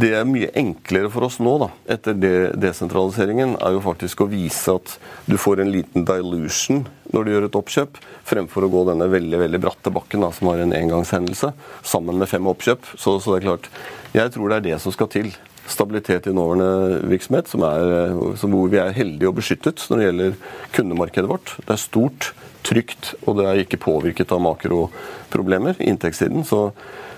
det 0.00 0.12
er 0.14 0.28
mye 0.28 0.50
enklere 0.58 1.10
for 1.12 1.26
oss 1.26 1.38
nå, 1.42 1.52
da, 1.60 1.68
etter 1.94 2.16
desentraliseringen, 2.60 3.56
er 3.60 3.74
jo 3.74 3.82
faktisk 3.84 4.22
å 4.22 4.28
vise 4.30 4.74
at 4.78 4.96
du 5.26 5.34
får 5.40 5.62
en 5.62 5.72
liten 5.72 6.06
dilution 6.08 6.84
når 7.12 7.24
du 7.24 7.32
gjør 7.32 7.46
et 7.48 7.58
oppkjøp, 7.58 7.98
fremfor 8.28 8.66
å 8.66 8.70
gå 8.72 8.84
denne 8.88 9.08
veldig 9.12 9.40
veldig 9.42 9.60
bratte 9.62 9.92
bakken 9.92 10.24
da, 10.24 10.30
som 10.32 10.52
har 10.52 10.62
en 10.62 10.74
engangshendelse, 10.76 11.52
sammen 11.84 12.20
med 12.20 12.30
fem 12.30 12.46
oppkjøp. 12.48 12.92
Så, 12.94 13.18
så, 13.20 13.34
det 13.34 13.42
er 13.42 13.48
klart, 13.50 13.68
jeg 14.16 14.32
tror 14.34 14.52
det 14.52 14.60
er 14.60 14.68
det 14.70 14.78
som 14.84 14.94
skal 14.94 15.10
til. 15.12 15.32
Stabilitet 15.68 16.26
i 16.26 16.34
nåværende 16.34 17.02
virksomhet, 17.10 17.50
som 17.52 17.66
er, 17.66 18.16
som 18.40 18.54
hvor 18.54 18.72
vi 18.72 18.80
er 18.82 18.96
heldige 18.96 19.30
og 19.30 19.38
beskyttet 19.38 19.84
når 19.90 20.00
det 20.00 20.08
gjelder 20.08 20.40
kundemarkedet 20.78 21.30
vårt. 21.30 21.54
Det 21.60 21.76
er 21.76 21.84
stort, 21.84 22.32
trygt, 22.66 23.12
og 23.26 23.40
det 23.40 23.48
er 23.50 23.62
ikke 23.64 23.82
påvirket 23.82 24.32
av 24.34 24.42
makroproblemer, 24.46 25.78
inntektssiden. 25.82 26.46
så 26.46 26.68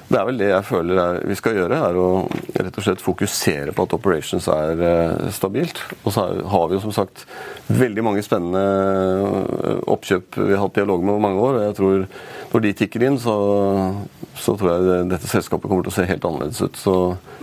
det 0.05 0.19
er 0.21 0.27
vel 0.29 0.39
det 0.41 0.49
jeg 0.51 0.67
føler 0.69 0.99
er, 1.01 1.19
vi 1.25 1.37
skal 1.39 1.57
gjøre, 1.57 1.79
er 1.89 1.97
å 1.97 2.09
rett 2.29 2.77
og 2.77 2.85
slett 2.85 3.03
fokusere 3.03 3.73
på 3.75 3.87
at 3.87 3.95
operations 3.97 4.47
er 4.53 4.83
uh, 4.85 5.31
stabilt. 5.33 5.81
Og 6.03 6.13
så 6.13 6.27
har 6.53 6.67
vi 6.69 6.77
jo 6.77 6.83
som 6.85 6.93
sagt 6.95 7.25
veldig 7.73 8.05
mange 8.05 8.25
spennende 8.25 8.61
eh, 8.61 9.79
oppkjøp 9.89 10.37
vi 10.37 10.53
har 10.53 10.61
hatt 10.61 10.77
dialog 10.77 11.01
med 11.01 11.15
over 11.15 11.25
mange 11.25 11.41
år. 11.41 11.57
og 11.57 11.65
jeg 11.65 11.77
tror 11.79 12.05
Når 12.53 12.65
de 12.67 12.73
tikker 12.81 13.07
inn, 13.09 13.17
så, 13.19 13.37
så 14.37 14.57
tror 14.61 14.75
jeg 14.75 15.09
dette 15.15 15.31
selskapet 15.31 15.71
kommer 15.71 15.87
til 15.87 15.95
å 15.95 15.97
se 15.97 16.09
helt 16.11 16.29
annerledes 16.29 16.61
ut. 16.61 16.77
Så 16.77 16.97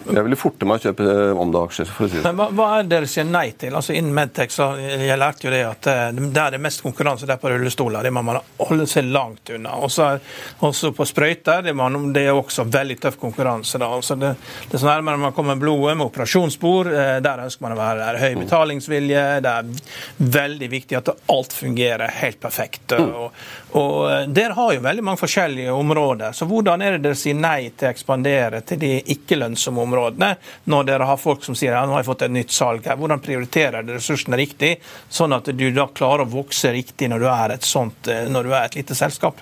jeg 0.09 0.23
ville 0.25 0.37
forte 0.39 0.67
meg 0.67 0.79
å 0.79 0.89
kjøpe 0.89 1.05
Omda-aksjer. 1.41 1.89
for 1.89 2.05
å 2.05 2.09
si 2.09 2.19
det. 2.19 2.31
Men 2.31 2.55
hva, 2.57 2.67
er 2.77 2.85
det 2.85 2.93
dere 2.95 3.09
sier 3.09 3.27
nei 3.27 3.51
til? 3.59 3.75
Altså 3.77 3.93
Innen 3.95 4.13
Medtech 4.15 4.53
så 4.53 4.71
jeg 4.79 5.17
lærte 5.19 5.47
jo 5.47 5.53
det 5.53 5.61
at 5.67 5.89
eh, 5.91 6.03
der 6.17 6.53
det 6.53 6.59
er 6.59 6.63
mest 6.63 6.83
konkurranse, 6.83 7.27
det 7.29 7.35
er 7.35 7.41
på 7.41 7.51
rullestoler. 7.51 8.03
Det 8.05 8.13
må 8.15 8.23
man 8.25 8.41
holde 8.59 8.87
seg 8.89 9.09
langt 9.11 9.51
unna. 9.53 9.75
Også 9.85 10.91
på 10.97 11.07
sprøyter 11.07 11.65
det, 11.67 11.75
man, 11.77 12.11
det 12.15 12.25
er 12.27 12.37
også 12.37 12.65
veldig 12.71 12.97
tøff 13.03 13.19
konkurranse. 13.21 13.79
da. 13.81 13.91
Altså 13.95 14.17
det, 14.19 14.33
det 14.67 14.77
er 14.77 14.83
så 14.83 14.89
nærmere 14.89 15.21
man 15.27 15.35
kommer 15.37 15.59
blodet 15.61 15.97
med 15.97 16.07
operasjonsbord, 16.09 16.91
eh, 16.91 17.15
der 17.23 17.45
ønsker 17.45 17.67
man 17.67 17.75
å 17.75 17.81
være. 17.81 18.01
Det 18.01 18.09
er 18.09 18.21
høy 18.25 18.41
betalingsvilje. 18.43 19.25
Det 19.45 19.55
er 19.55 20.31
veldig 20.39 20.71
viktig 20.71 20.99
at 21.01 21.13
alt 21.31 21.55
fungerer 21.55 22.17
helt 22.21 22.41
perfekt. 22.41 22.97
Og, 22.97 23.29
og 23.77 24.11
eh, 24.11 24.23
Dere 24.27 24.55
har 24.57 24.73
jo 24.75 24.83
veldig 24.83 25.03
mange 25.05 25.21
forskjellige 25.21 25.73
områder. 25.73 26.35
Så 26.35 26.47
hvordan 26.49 26.81
er 26.83 26.97
det 26.97 27.05
dere 27.05 27.19
sier 27.19 27.37
nei 27.37 27.69
til 27.69 27.87
å 27.87 27.91
ekspandere 27.91 28.61
til 28.67 28.81
de 28.81 28.93
ikke-lønnsomme 29.15 29.85
områdene? 29.85 30.31
når 30.71 30.87
dere 30.87 31.07
har 31.07 31.19
folk 31.19 31.45
som 31.45 31.55
sier 31.57 31.73
ja, 31.75 31.83
nå 31.85 31.95
har 31.95 32.03
jeg 32.03 32.09
fått 32.09 32.25
et 32.27 32.33
nytt 32.33 32.53
salg 32.53 32.85
her. 32.87 32.97
Hvordan 32.99 33.21
prioriterer 33.23 33.85
dere 33.85 33.99
ressursene 33.99 34.39
riktig, 34.39 34.75
sånn 35.09 35.35
at 35.35 35.49
du 35.55 35.67
da 35.75 35.87
klarer 35.93 36.25
å 36.25 36.31
vokse 36.31 36.71
riktig 36.73 37.09
når 37.11 37.23
du 37.23 37.29
er 37.31 37.55
et, 37.55 37.67
sånt, 37.67 38.11
eh, 38.11 38.27
når 38.31 38.47
du 38.47 38.53
er 38.53 38.67
et 38.67 38.77
lite 38.81 38.97
selskap? 38.97 39.39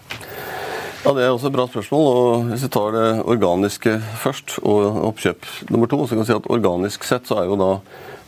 Ja, 0.99 1.13
Det 1.13 1.23
er 1.23 1.31
også 1.31 1.47
et 1.47 1.55
bra 1.55 1.65
spørsmål. 1.67 2.05
og 2.07 2.45
Hvis 2.51 2.63
vi 2.67 2.69
tar 2.75 2.91
det 2.91 3.07
organiske 3.23 3.97
først, 4.19 4.59
og 4.63 5.03
oppkjøp 5.13 5.47
nummer 5.69 5.87
to, 5.87 6.03
så 6.05 6.15
kan 6.15 6.23
vi 6.23 6.29
si 6.29 6.37
at 6.37 6.51
organisk 6.51 7.03
sett 7.07 7.27
så 7.27 7.39
er 7.39 7.47
jo 7.47 7.59
da 7.59 7.71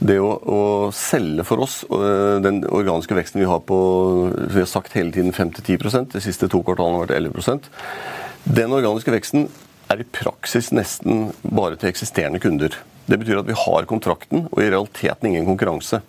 det 0.01 0.17
å, 0.17 0.29
å 0.33 0.61
selge 0.95 1.45
for 1.45 1.61
oss, 1.61 1.81
eh, 1.85 2.37
den 2.41 2.63
organiske 2.65 3.15
veksten 3.17 3.41
vi 3.43 3.49
har 3.49 3.61
på 3.65 3.79
vi 4.33 4.63
har 4.63 4.69
sagt 4.69 4.95
hele 4.97 5.13
tiden 5.13 5.33
5-10% 5.35 6.15
de 6.15 6.23
siste 6.23 6.49
to 6.49 6.63
kvartalene 6.65 6.97
har 6.97 7.05
vært 7.05 7.19
11% 7.19 7.69
Den 8.57 8.73
organiske 8.73 9.13
veksten 9.13 9.45
er 9.91 10.01
i 10.01 10.07
praksis 10.07 10.71
nesten 10.73 11.29
bare 11.43 11.77
til 11.77 11.91
eksisterende 11.91 12.39
kunder. 12.41 12.73
Det 13.05 13.19
betyr 13.19 13.41
at 13.41 13.49
vi 13.49 13.57
har 13.57 13.89
kontrakten 13.89 14.47
og 14.47 14.61
i 14.63 14.69
realiteten 14.71 15.29
ingen 15.29 15.49
konkurranse. 15.49 15.99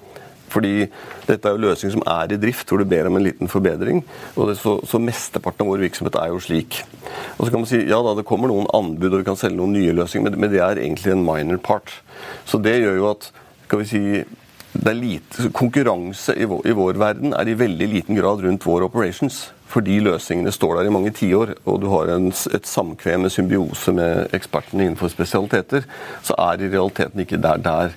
Fordi 0.53 0.87
dette 1.27 1.49
er 1.49 1.57
jo 1.57 1.63
løsninger 1.65 1.95
som 1.97 2.05
er 2.13 2.33
i 2.33 2.39
drift, 2.41 2.69
hvor 2.69 2.81
du 2.81 2.89
ber 2.89 3.09
om 3.09 3.17
en 3.19 3.25
liten 3.25 3.51
forbedring. 3.51 4.03
og 4.37 4.53
så, 4.57 4.77
så, 4.89 5.01
Mesteparten 5.03 5.65
av 5.65 5.73
vår 5.73 5.85
virksomhet 5.87 6.19
er 6.21 6.33
jo 6.33 6.41
slik. 6.45 6.83
Og 7.39 7.47
så 7.47 7.51
kan 7.51 7.63
man 7.65 7.71
si 7.71 7.83
ja 7.89 8.01
da, 8.05 8.15
det 8.17 8.27
kommer 8.29 8.53
noen 8.53 8.69
anbud 8.77 9.11
og 9.11 9.23
vi 9.23 9.29
kan 9.29 9.41
selge 9.41 9.59
noen 9.59 9.75
nye 9.77 9.97
løsninger, 9.97 10.31
men, 10.31 10.41
men 10.45 10.53
det 10.53 10.61
er 10.63 10.83
egentlig 10.85 11.15
en 11.15 11.25
minor 11.27 11.61
part. 11.65 11.95
Så 12.49 12.61
det 12.63 12.79
gjør 12.83 13.01
jo 13.01 13.09
at 13.15 13.33
skal 13.73 13.81
vi 13.81 13.89
si, 13.89 14.25
det 14.73 14.91
er 14.91 14.99
lite, 14.99 15.47
Konkurranse 15.57 16.35
i 16.37 16.45
vår, 16.45 16.67
i 16.69 16.75
vår 16.77 16.99
verden 17.01 17.33
er 17.33 17.49
i 17.49 17.55
veldig 17.57 17.87
liten 17.89 18.19
grad 18.19 18.43
rundt 18.45 18.67
vår 18.69 18.85
operations 18.85 19.47
fordi 19.73 19.95
løsningene 20.05 20.53
står 20.53 20.75
der 20.77 20.91
i 20.91 20.93
mange 20.93 21.15
tiår, 21.17 21.55
og 21.65 21.79
du 21.81 21.87
har 21.89 22.11
en, 22.13 22.27
et 22.29 22.69
samkvem 22.69 23.23
med 23.25 23.33
symbiose 23.33 23.95
med 23.97 24.35
ekspertene 24.37 24.85
innenfor 24.85 25.09
spesialiteter, 25.09 25.87
så 26.21 26.37
er 26.51 26.61
i 26.61 26.69
realiteten 26.69 27.25
ikke 27.25 27.41
der, 27.41 27.63
der 27.65 27.95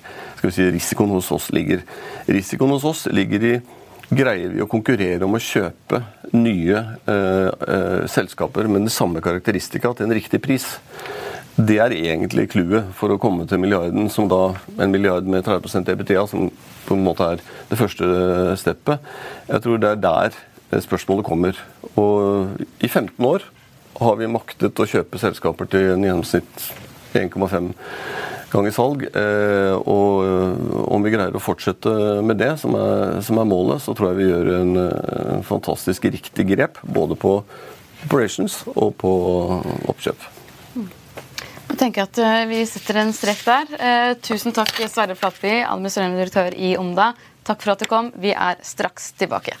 si, 0.48 0.64
risikoen 0.72 1.12
hos 1.12 1.28
oss 1.36 1.50
ligger. 1.52 1.84
Risikoen 2.24 2.72
hos 2.72 2.88
oss 2.88 3.04
ligger 3.12 3.44
i 3.44 3.52
Greier 4.06 4.52
vi 4.54 4.62
å 4.62 4.70
konkurrere 4.70 5.26
om 5.26 5.36
å 5.36 5.42
kjøpe 5.42 6.00
nye 6.38 6.80
eh, 7.10 7.48
eh, 7.50 8.02
selskaper 8.08 8.70
med 8.70 8.86
den 8.86 8.94
samme 8.94 9.20
karakteristika 9.20 9.92
til 9.92 10.06
en 10.06 10.16
riktig 10.16 10.40
pris? 10.40 10.70
Det 11.56 11.78
er 11.80 11.94
egentlig 11.96 12.50
clouet 12.52 12.90
for 12.98 13.14
å 13.14 13.16
komme 13.20 13.46
til 13.48 13.62
milliarden, 13.62 14.10
som 14.12 14.26
da 14.28 14.50
en 14.76 14.92
milliard 14.92 15.24
med 15.24 15.46
30% 15.46 15.88
EBTA, 15.88 16.26
som 16.28 16.50
på 16.84 16.96
en 16.98 17.04
måte 17.06 17.24
er 17.32 17.40
det 17.70 17.78
første 17.80 18.08
steppet. 18.60 19.06
Jeg 19.48 19.64
tror 19.64 19.80
det 19.80 19.94
er 19.94 20.02
der 20.04 20.36
spørsmålet 20.84 21.24
kommer. 21.24 21.56
Og 21.96 22.60
i 22.84 22.90
15 22.90 23.16
år 23.24 23.48
har 24.02 24.20
vi 24.20 24.28
maktet 24.28 24.76
å 24.76 24.88
kjøpe 24.90 25.20
selskaper 25.22 25.72
til 25.72 25.94
en 25.94 26.04
gjennomsnitt 26.04 26.68
1,5 27.16 27.72
ganger 28.52 28.76
salg. 28.76 29.08
Eh, 29.08 29.72
og 29.80 30.92
om 30.92 31.08
vi 31.08 31.16
greier 31.16 31.40
å 31.40 31.42
fortsette 31.42 32.20
med 32.20 32.36
det, 32.42 32.52
som 32.60 32.76
er, 32.76 33.22
som 33.24 33.40
er 33.40 33.48
målet, 33.48 33.80
så 33.80 33.96
tror 33.96 34.12
jeg 34.12 34.20
vi 34.20 34.28
gjør 34.28 34.54
en, 34.60 34.76
en 35.40 35.46
fantastisk 35.46 36.04
riktig 36.12 36.50
grep. 36.52 36.84
Både 36.84 37.16
på 37.16 37.38
operations 38.04 38.60
og 38.76 38.98
på 39.00 39.16
oppkjøp. 39.88 40.35
Jeg 41.76 41.90
tenker 41.90 42.06
at 42.06 42.18
eh, 42.24 42.46
Vi 42.48 42.58
setter 42.64 43.02
en 43.02 43.10
strek 43.12 43.42
der. 43.44 43.74
Eh, 43.76 44.12
tusen 44.24 44.54
takk, 44.56 44.78
Sverre 44.88 45.12
Flatby, 45.12 45.58
administrerende 45.60 46.22
direktør 46.22 46.56
i 46.56 46.70
Omda. 46.80 47.10
Takk 47.44 47.60
for 47.60 47.74
at 47.74 47.84
du 47.84 47.90
kom. 47.90 48.08
Vi 48.16 48.32
er 48.32 48.64
straks 48.64 49.12
tilbake. 49.20 49.60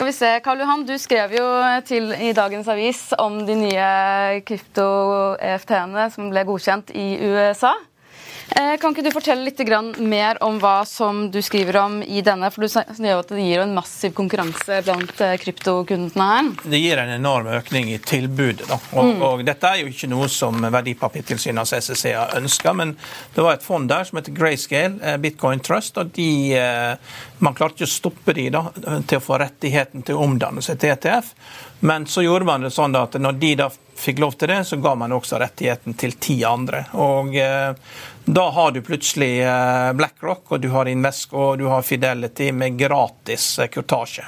Skal 0.00 0.08
vi 0.08 0.12
se, 0.16 0.28
Karl 0.40 0.62
Johan, 0.62 0.86
Du 0.88 0.94
skrev 0.96 1.34
jo 1.36 1.46
til 1.84 2.06
i 2.24 2.30
dagens 2.32 2.68
avis 2.72 3.00
om 3.20 3.34
de 3.44 3.52
nye 3.52 3.88
krypto-EFT-ene 4.48 6.06
som 6.14 6.30
ble 6.32 6.46
godkjent 6.48 6.88
i 6.96 7.04
USA. 7.20 7.74
Eh, 8.56 8.76
kan 8.80 8.90
ikke 8.90 9.04
du 9.06 9.12
fortelle 9.14 9.46
litt 9.46 9.60
mer 10.02 10.38
om 10.42 10.56
hva 10.58 10.82
som 10.86 11.28
du 11.30 11.38
skriver 11.42 11.76
om 11.84 12.00
i 12.02 12.22
denne? 12.24 12.48
For 12.50 12.64
du 12.64 12.68
sier 12.72 13.18
at 13.18 13.28
Det 13.30 13.44
gir 13.44 13.62
en 13.62 13.74
massiv 13.76 14.12
konkurranse 14.16 14.80
blant 14.84 15.20
eh, 15.22 15.36
kryptokundene 15.38 16.26
her. 16.32 16.50
Det 16.64 16.80
gir 16.82 16.98
en 16.98 17.12
enorm 17.14 17.46
økning 17.54 17.92
i 17.94 17.98
tilbudet. 18.02 18.66
Og, 18.70 19.12
mm. 19.12 19.22
og 19.22 19.44
Dette 19.46 19.70
er 19.70 19.84
jo 19.84 19.92
ikke 19.92 20.10
noe 20.10 20.26
som 20.32 20.58
Verdipapirtilsynet 20.66 21.62
altså 21.62 21.78
CCC 21.78 22.14
har 22.16 22.34
ønska, 22.40 22.74
men 22.74 22.96
det 23.36 23.44
var 23.46 23.54
et 23.54 23.66
fond 23.66 23.88
der 23.90 24.08
som 24.08 24.18
heter 24.18 24.34
Grayscale, 24.34 24.98
eh, 24.98 25.18
Bitcoin 25.22 25.62
Trust. 25.62 26.00
og 26.02 26.10
de, 26.16 26.30
Man 27.38 27.54
klarte 27.54 27.78
ikke 27.78 27.90
å 27.90 27.94
stoppe 27.94 28.34
de 28.34 28.48
da, 28.50 28.66
til 29.06 29.20
å 29.20 29.24
få 29.24 29.38
rettigheten 29.40 30.02
til 30.02 30.18
å 30.18 30.26
omdanne 30.26 30.64
seg 30.64 30.80
til 30.80 30.96
ETF. 30.96 31.30
Men 31.86 32.04
så 32.06 32.24
gjorde 32.26 32.44
man 32.44 32.66
det 32.66 32.74
sånn 32.74 32.96
at 32.98 33.14
når 33.16 33.38
de 33.40 33.54
da 33.62 33.70
fikk 34.00 34.20
lov 34.20 34.36
til 34.40 34.50
det, 34.52 34.62
så 34.68 34.76
ga 34.80 34.94
man 34.96 35.12
også 35.12 35.38
rettigheten 35.40 35.96
til 36.00 36.16
ti 36.20 36.40
andre. 36.44 36.86
Og 37.00 37.36
da 38.34 38.50
har 38.50 38.70
du 38.70 38.82
plutselig 38.82 39.42
eh, 39.42 39.92
BlackRock, 39.92 40.52
og 40.52 40.60
du 40.60 40.68
har 40.68 40.86
Invesco 40.86 41.38
og 41.40 41.58
du 41.58 41.64
har 41.66 41.82
Fidelity 41.82 42.52
med 42.54 42.76
gratis 42.78 43.58
eh, 43.58 43.66
kurtasje. 43.66 44.22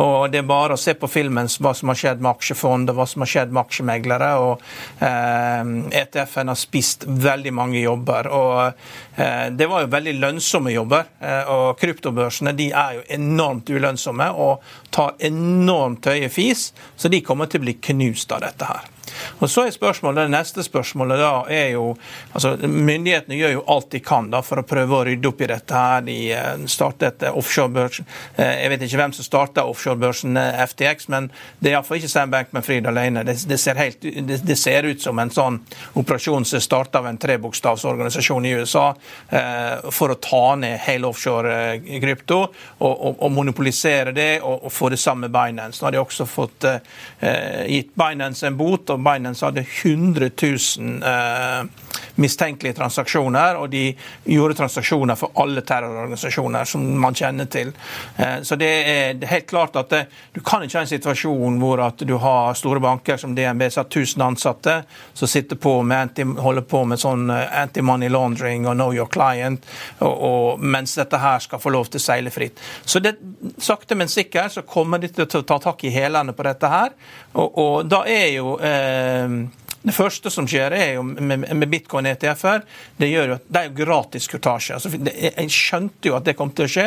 Og 0.00 0.30
Det 0.32 0.40
er 0.40 0.46
bare 0.48 0.78
å 0.78 0.80
se 0.80 0.94
på 0.96 1.10
filmen 1.12 1.50
hva 1.60 1.74
som 1.76 1.92
har 1.92 1.98
skjedd 2.00 2.22
med 2.24 2.30
aksjefond 2.30 2.92
og 2.92 2.96
hva 2.96 3.06
som 3.10 3.24
har 3.24 3.32
skjedd 3.34 3.52
med 3.52 3.60
aksjemeglere. 3.66 4.30
og 4.40 4.64
eh, 5.04 5.74
ETF-en 6.00 6.54
har 6.54 6.60
spist 6.60 7.04
veldig 7.04 7.52
mange 7.52 7.84
jobber. 7.84 8.30
og 8.32 9.20
eh, 9.20 9.50
Det 9.52 9.68
var 9.68 9.84
jo 9.84 9.92
veldig 9.92 10.16
lønnsomme 10.22 10.72
jobber. 10.72 11.12
Eh, 11.20 11.52
og 11.52 11.76
Kryptobørsene 11.82 12.56
de 12.56 12.70
er 12.72 12.96
jo 12.96 13.06
enormt 13.18 13.68
ulønnsomme 13.68 14.30
og 14.40 14.64
tar 14.88 15.18
enormt 15.20 16.08
høye 16.08 16.32
fis, 16.32 16.70
så 16.96 17.12
de 17.12 17.20
kommer 17.20 17.52
til 17.52 17.60
å 17.60 17.68
bli 17.68 17.76
knust 17.92 18.32
av 18.32 18.46
dette 18.48 18.72
her. 18.72 18.93
Og 19.40 19.50
så 19.50 19.66
er 19.66 19.74
spørsmålet, 19.74 20.24
Det 20.24 20.36
neste 20.36 20.64
spørsmålet 20.64 21.18
da 21.20 21.32
er 21.52 21.74
jo 21.74 21.96
altså 22.32 22.56
Myndighetene 22.64 23.38
gjør 23.38 23.52
jo 23.58 23.64
alt 23.74 23.90
de 23.92 24.00
kan 24.00 24.30
da 24.30 24.40
for 24.42 24.60
å 24.60 24.66
prøve 24.66 24.96
å 24.96 25.04
rydde 25.06 25.28
opp 25.28 25.40
i 25.40 25.50
dette. 25.50 25.74
her. 25.74 26.00
De 26.06 26.18
eh, 26.32 26.66
startet 26.70 27.22
offshorebørsen. 27.30 28.06
Jeg 28.38 28.70
vet 28.70 28.82
ikke 28.86 29.00
hvem 29.00 29.12
som 29.16 29.26
starta 29.26 29.64
offshorebørsen 29.68 30.36
eh, 30.36 30.62
FTX, 30.66 31.08
men 31.12 31.30
det 31.58 31.70
er 31.70 31.76
iallfall 31.76 32.00
ikke 32.00 32.12
Sam 32.12 32.32
Bankman-Fried 32.32 32.86
alene. 32.88 33.24
Det, 33.24 33.36
det, 33.48 33.58
ser 33.60 33.78
helt, 33.80 34.02
det, 34.02 34.40
det, 34.44 34.56
ser 34.58 34.88
ut 34.88 35.02
som 35.02 35.18
en 35.18 35.32
sånn 35.32 35.60
operasjon 36.00 36.46
som 36.48 36.58
er 36.58 36.64
starta 36.64 37.00
av 37.00 37.08
en 37.10 37.18
trebokstavsorganisasjon 37.20 38.48
i 38.48 38.54
USA 38.58 38.86
eh, 39.28 39.90
for 39.94 40.14
å 40.14 40.18
ta 40.22 40.44
ned 40.60 40.78
hele 40.86 41.10
offshore-krypto 41.10 42.40
og, 42.44 42.92
og, 42.92 43.12
og, 43.18 43.30
monopolisere 43.34 44.14
det 44.16 44.30
og, 44.42 44.66
og, 44.66 44.72
få 44.72 44.90
det 44.94 45.00
samme 45.02 45.30
Binance. 45.32 45.80
Nå 45.80 45.88
har 45.88 45.96
de 45.96 46.02
også 46.02 46.26
fått 46.28 46.68
eh, 46.68 47.64
gitt 47.70 47.94
Binance 47.98 48.46
en 48.48 48.58
bot. 48.58 48.93
Binance 48.98 49.46
hadde 49.46 49.66
100 49.82 50.32
000 50.42 51.02
eh, 51.02 51.66
mistenkelige 52.14 52.76
transaksjoner, 52.78 53.58
og 53.58 53.70
de 53.70 53.88
gjorde 54.24 54.54
transaksjoner 54.58 55.18
for 55.18 55.34
alle 55.42 55.64
terrororganisasjoner 55.66 56.64
som 56.68 56.84
man 57.00 57.14
kjenner 57.14 57.48
til. 57.50 57.72
Eh, 58.16 58.40
så 58.42 58.58
det 58.60 58.70
er, 58.70 59.26
helt 59.26 59.46
klart 59.50 59.76
at 59.76 59.94
du 60.32 60.40
kan 60.44 60.62
ikke 60.64 60.78
ha 60.78 60.84
en 60.84 60.90
situasjon 60.90 61.58
hvor 61.62 61.80
at 61.84 62.04
du 62.06 62.14
har 62.22 62.54
store 62.58 62.82
banker 62.82 63.18
som 63.20 63.34
DNB 63.34 63.66
som 63.70 63.84
har 63.84 63.90
1000 63.90 64.22
ansatte, 64.22 64.76
som 65.12 65.28
sitter 65.28 65.56
på 65.56 65.82
med 65.82 66.00
anti, 66.08 66.24
holder 66.24 66.66
på 66.68 66.84
med 66.88 67.00
sånn 67.00 67.30
eh, 67.34 67.58
anti-money 67.62 68.12
laundering 68.12 68.68
og 68.68 68.78
know 68.78 68.94
your 68.94 69.10
client, 69.10 69.66
og, 69.98 70.14
og, 70.14 70.64
mens 70.64 70.94
dette 70.98 71.18
her 71.20 71.42
skal 71.42 71.62
få 71.62 71.72
lov 71.74 71.90
til 71.90 72.02
å 72.02 72.06
seile 72.06 72.32
fritt. 72.34 72.62
Så 72.84 73.02
det, 73.02 73.16
sakte, 73.58 73.98
men 73.98 74.10
sikkert 74.12 74.54
så 74.54 74.64
kommer 74.68 75.02
de 75.02 75.10
til 75.10 75.26
å 75.26 75.42
ta 75.42 75.58
tak 75.58 75.84
i 75.84 75.92
hælene 75.94 76.34
på 76.36 76.46
dette 76.46 76.70
her, 76.70 76.94
og, 77.34 77.58
og 77.58 77.90
da 77.90 78.04
er 78.10 78.28
jo 78.36 78.56
eh, 78.62 79.38
det 79.84 79.92
første 79.92 80.30
som 80.32 80.46
skjer 80.48 80.72
er 80.72 80.94
jo 80.96 81.02
med, 81.04 81.44
med 81.44 81.68
bitcoin 81.68 82.06
ETF-er, 82.08 82.62
det, 82.96 83.08
gjør 83.10 83.34
jo, 83.34 83.36
det 83.52 83.60
er 83.60 83.66
jo 83.68 83.74
gratis 83.82 84.28
kurtasje. 84.32 84.78
Altså, 84.78 84.88
jeg 85.12 85.52
skjønte 85.52 86.08
jo 86.08 86.14
at 86.16 86.24
det 86.24 86.32
kom 86.38 86.52
til 86.56 86.64
å 86.64 86.72
skje, 86.72 86.86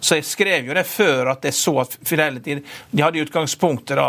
så 0.00 0.16
jeg 0.16 0.24
skrev 0.24 0.70
jo 0.70 0.76
det 0.78 0.86
før 0.88 1.34
at 1.34 1.44
jeg 1.44 1.56
så 1.58 1.74
at 1.82 1.98
Fidelity 2.08 2.56
De 2.90 3.02
hadde 3.04 3.20
i 3.20 3.24
utgangspunktet 3.26 3.98
da 3.98 4.08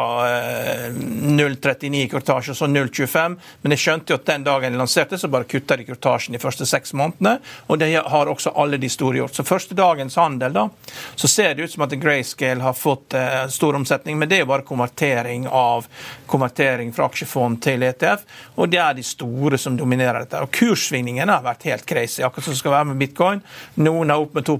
0,39 0.96 1.90
eh, 1.90 2.08
kurtasje, 2.14 2.56
så 2.56 2.70
0,25, 2.72 3.36
men 3.62 3.76
jeg 3.76 3.84
skjønte 3.84 4.16
jo 4.16 4.20
at 4.22 4.32
den 4.32 4.48
dagen 4.48 4.72
de 4.72 4.80
lanserte, 4.80 5.20
så 5.20 5.32
bare 5.32 5.50
kutta 5.50 5.76
de 5.76 5.90
kurtasjen 5.90 6.38
de 6.38 6.42
første 6.42 6.68
seks 6.70 6.96
månedene, 6.96 7.42
og 7.68 7.84
det 7.84 7.92
har 8.00 8.32
også 8.32 8.56
alle 8.56 8.80
de 8.80 8.92
store 8.92 9.20
gjort. 9.20 9.36
Så 9.36 9.48
første 9.48 9.76
dagens 9.76 10.16
handel, 10.16 10.56
da, 10.56 10.70
så 11.20 11.28
ser 11.28 11.58
det 11.58 11.68
ut 11.68 11.76
som 11.76 11.84
at 11.84 11.98
Grayscale 12.00 12.64
har 12.64 12.78
fått 12.78 13.20
eh, 13.20 13.44
stor 13.52 13.76
omsetning, 13.76 14.16
men 14.16 14.32
det 14.32 14.40
er 14.40 14.46
jo 14.46 14.52
bare 14.54 14.68
konvertering 14.70 15.50
av 15.52 15.92
konvertering 16.30 16.96
fra 16.96 17.10
aksjefond 17.10 17.60
til 17.68 17.84
ETF. 17.84 18.29
Og 18.60 18.70
det 18.72 18.80
er 18.82 18.96
de 18.98 19.04
store 19.06 19.58
som 19.58 19.78
dominerer 19.78 20.24
dette. 20.24 20.42
Og 20.44 20.52
Kurssvingningene 20.54 21.38
har 21.38 21.46
vært 21.46 21.68
helt 21.70 21.86
crazy, 21.88 22.24
akkurat 22.26 22.48
som 22.48 22.56
det 22.56 22.62
skal 22.62 22.76
være 22.76 22.90
med 22.92 23.00
bitcoin. 23.00 23.44
Noen 23.80 24.12
er 24.12 24.20
opp 24.20 24.36
med 24.36 24.48
2 24.48 24.58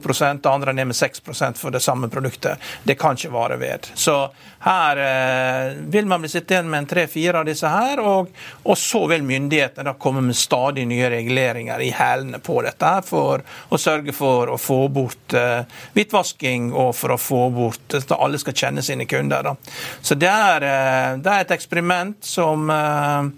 andre 0.50 0.72
er 0.72 0.78
ned 0.78 0.92
med 0.92 0.96
6% 0.96 1.60
for 1.60 1.72
det 1.72 1.82
samme 1.84 2.10
produktet. 2.10 2.60
Det 2.84 2.96
kan 3.00 3.18
ikke 3.18 3.34
vare 3.34 3.60
ved. 3.60 3.92
Så 3.96 4.30
her 4.60 4.98
eh, 4.98 5.74
vil 5.92 6.06
man 6.06 6.22
bli 6.22 6.30
sittende 6.30 6.60
igjen 6.60 6.70
med 6.72 6.78
en 6.84 6.90
tre-fire 6.90 7.40
av 7.40 7.46
disse 7.48 7.70
her, 7.70 8.02
og, 8.04 8.32
og, 8.64 8.78
så 8.78 9.06
vil 9.08 9.24
myndighetene 9.24 9.88
da 9.88 9.96
komme 10.00 10.24
med 10.26 10.36
stadig 10.36 10.86
nye 10.90 11.10
reguleringer 11.12 11.80
i 11.84 11.92
hælene 11.96 12.42
på 12.44 12.60
dette 12.66 12.94
her 12.94 13.06
for 13.06 13.44
å 13.70 13.80
sørge 13.80 14.16
for 14.16 14.52
å 14.52 14.58
få 14.60 14.82
bort 14.92 15.36
eh, 15.38 15.64
hvitvasking 15.96 16.72
og 16.74 16.92
for 16.98 17.16
å 17.16 17.20
få 17.22 17.44
bort 17.56 18.00
at 18.00 18.16
alle 18.18 18.40
skal 18.42 18.58
kjenne 18.58 18.84
sine 18.86 19.08
kunder. 19.10 19.52
Da. 19.52 19.56
Så 20.02 20.18
det 20.20 20.32
er, 20.32 20.68
eh, 20.68 21.12
det 21.24 21.36
er 21.36 21.46
et 21.46 21.56
eksperiment 21.56 22.20
som 22.26 22.70
eh, 22.74 23.30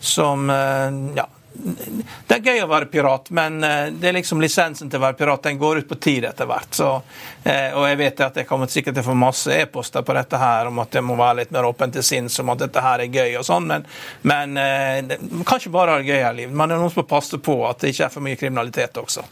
som 0.00 0.50
eh, 0.50 1.16
ja, 1.18 1.26
det 2.26 2.36
er 2.36 2.44
gøy 2.44 2.60
å 2.62 2.68
være 2.70 2.86
pirat, 2.92 3.30
men 3.34 3.58
eh, 3.66 3.88
det 3.90 4.10
er 4.10 4.16
liksom 4.18 4.40
lisensen 4.42 4.90
til 4.90 5.00
å 5.00 5.06
være 5.08 5.18
pirat 5.18 5.48
den 5.48 5.58
går 5.58 5.82
ut 5.82 5.88
på 5.90 5.98
tid 6.02 6.28
etter 6.28 6.46
hvert. 6.46 6.70
Så, 6.76 6.90
eh, 7.42 7.74
og 7.74 7.88
jeg 7.88 7.98
vet 7.98 8.22
at 8.28 8.38
jeg 8.42 8.48
kommer 8.48 8.70
sikkert 8.70 8.98
til 8.98 9.06
å 9.06 9.08
få 9.08 9.16
masse 9.18 9.56
e-poster 9.56 10.06
på 10.06 10.16
dette 10.16 10.38
her 10.38 10.70
om 10.70 10.78
at 10.84 10.94
jeg 10.94 11.06
må 11.06 11.18
være 11.18 11.42
litt 11.42 11.56
mer 11.56 11.66
åpen 11.68 11.94
til 11.94 12.06
sinns 12.06 12.38
om 12.42 12.54
at 12.54 12.62
dette 12.62 12.84
her 12.84 13.02
er 13.02 13.10
gøy 13.10 13.40
og 13.40 13.48
sånn, 13.48 13.66
men, 13.72 13.88
men 14.22 14.54
man 14.54 15.44
kan 15.48 15.58
ikke 15.58 15.74
bare 15.74 15.96
ha 15.96 16.02
det 16.02 16.12
gøy 16.12 16.22
her 16.22 16.32
i 16.36 16.44
livet. 16.44 16.56
Man 16.62 16.70
er 16.70 16.80
noen 16.80 16.94
som 16.94 17.02
må 17.02 17.10
passe 17.10 17.42
på 17.42 17.60
at 17.68 17.82
det 17.82 17.94
ikke 17.94 18.06
er 18.06 18.14
for 18.14 18.28
mye 18.28 18.38
kriminalitet 18.38 19.02
også. 19.02 19.26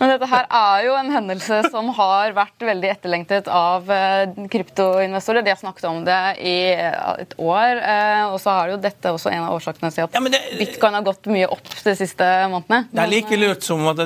Men 0.00 0.14
dette 0.14 0.28
her 0.30 0.46
er 0.48 0.84
jo 0.86 0.94
en 0.96 1.10
hendelse 1.12 1.60
som 1.70 1.90
har 1.96 2.34
vært 2.36 2.64
veldig 2.64 2.90
etterlengtet 2.94 3.50
av 3.52 3.90
eh, 3.92 4.32
kryptoinvestorer. 4.52 5.44
De 5.44 5.52
har 5.52 5.60
snakket 5.60 5.88
om 5.90 6.02
det 6.06 6.20
i 6.40 6.56
eh, 6.72 7.10
et 7.20 7.34
år. 7.36 7.80
Eh, 7.80 8.22
og 8.30 8.38
så 8.42 8.54
har 8.56 8.72
jo 8.72 8.78
dette 8.80 9.12
også 9.12 9.32
en 9.32 9.44
av 9.48 9.56
årsakene 9.58 9.92
til 9.94 10.06
at 10.06 10.16
ja, 10.16 10.22
det, 10.32 10.42
bitcoin 10.60 10.96
har 10.96 11.06
gått 11.06 11.28
mye 11.32 11.50
opp 11.52 11.72
de 11.84 11.96
siste 11.98 12.28
månedene. 12.52 12.86
Det 12.92 13.04
er 13.04 13.12
like 13.12 13.40
lurt 13.40 13.66
som 13.66 13.84
at 13.92 14.04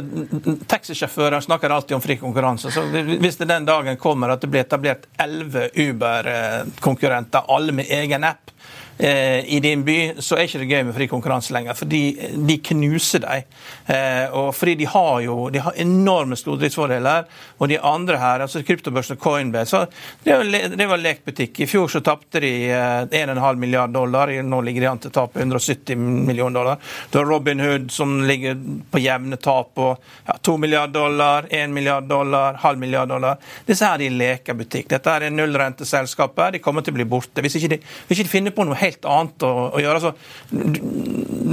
taxisjåfører 0.71 1.45
snakker 1.45 1.75
alltid 1.75 1.99
om 1.99 2.05
fri 2.05 2.19
konkurranse. 2.21 2.73
Så 2.75 2.87
hvis 2.91 3.39
det 3.41 3.51
den 3.51 3.69
dagen 3.69 4.01
kommer 4.01 4.35
at 4.35 4.43
det 4.43 4.51
blir 4.51 4.65
etablert 4.65 5.07
elleve 5.21 5.69
Uber-konkurrenter, 5.75 7.47
alle 7.55 7.77
med 7.77 7.91
egen 7.93 8.27
app, 8.27 8.54
i 8.99 9.59
din 9.61 9.83
by, 9.85 9.99
så 10.23 10.37
er 10.37 10.47
ikke 10.47 10.61
det 10.63 10.69
gøy 10.71 10.83
med 10.87 10.95
fri 10.95 11.07
konkurranse 11.11 11.55
lenger. 11.55 11.75
For 11.75 11.91
de, 11.91 12.59
knuser 12.65 13.23
deg. 13.25 13.47
Eh, 13.87 14.33
og 14.33 14.53
fordi 14.57 14.75
de 14.81 14.87
har 14.89 15.21
jo 15.25 15.49
de 15.53 15.63
har 15.65 15.77
enorme 15.83 16.37
stordriftsfordeler. 16.39 17.27
Og 17.59 17.71
de 17.71 17.79
andre 17.81 18.19
her, 18.21 18.45
altså 18.45 18.63
kryptobørsen 18.67 19.19
Coinbase, 19.21 19.85
var, 20.25 20.45
det 20.77 20.89
var 20.89 21.03
lekbutikk. 21.03 21.61
I 21.65 21.69
fjor 21.71 21.91
så 21.93 22.03
tapte 22.05 22.43
de 22.45 22.53
1,5 22.71 23.35
eh, 23.35 23.55
milliard 23.61 23.95
dollar. 23.95 24.33
Nå 24.43 24.61
ligger 24.67 24.87
de 24.87 24.91
an 24.91 25.03
til 25.03 25.13
å 25.13 25.17
tape 25.19 25.43
170 25.43 25.99
millioner 25.99 26.61
dollar. 26.61 26.95
Du 27.11 27.19
har 27.19 27.29
Robin 27.29 27.61
Hood 27.61 27.91
som 27.95 28.17
ligger 28.29 28.59
på 28.91 29.03
jevne 29.03 29.39
tap 29.43 29.75
på 29.75 29.91
ja, 30.27 30.39
2 30.43 30.57
milliard 30.61 30.95
dollar, 30.95 31.49
1 31.51 31.75
milliard 31.75 32.09
dollar, 32.09 32.61
halv 32.63 32.79
milliard 32.79 33.09
dollar. 33.09 33.43
Disse 33.67 33.89
her 33.89 34.01
de 34.01 34.11
leker 34.13 34.59
butikk. 34.59 34.89
Dette 34.93 35.19
er 35.19 35.31
nullrenteselskaper. 35.35 36.57
De 36.57 36.63
kommer 36.65 36.85
til 36.85 36.95
å 36.95 37.01
bli 37.01 37.09
borte. 37.09 37.43
Hvis 37.45 37.59
ikke 37.59 37.75
de, 37.75 37.81
hvis 38.09 38.19
ikke 38.19 38.29
de 38.29 38.35
finner 38.37 38.55
på 38.55 38.67
noe 38.67 38.79
helt 38.85 39.09
annet 39.09 39.47
å, 39.47 39.53
å 39.75 39.83
gjøre. 39.83 40.01
Altså, 40.01 40.15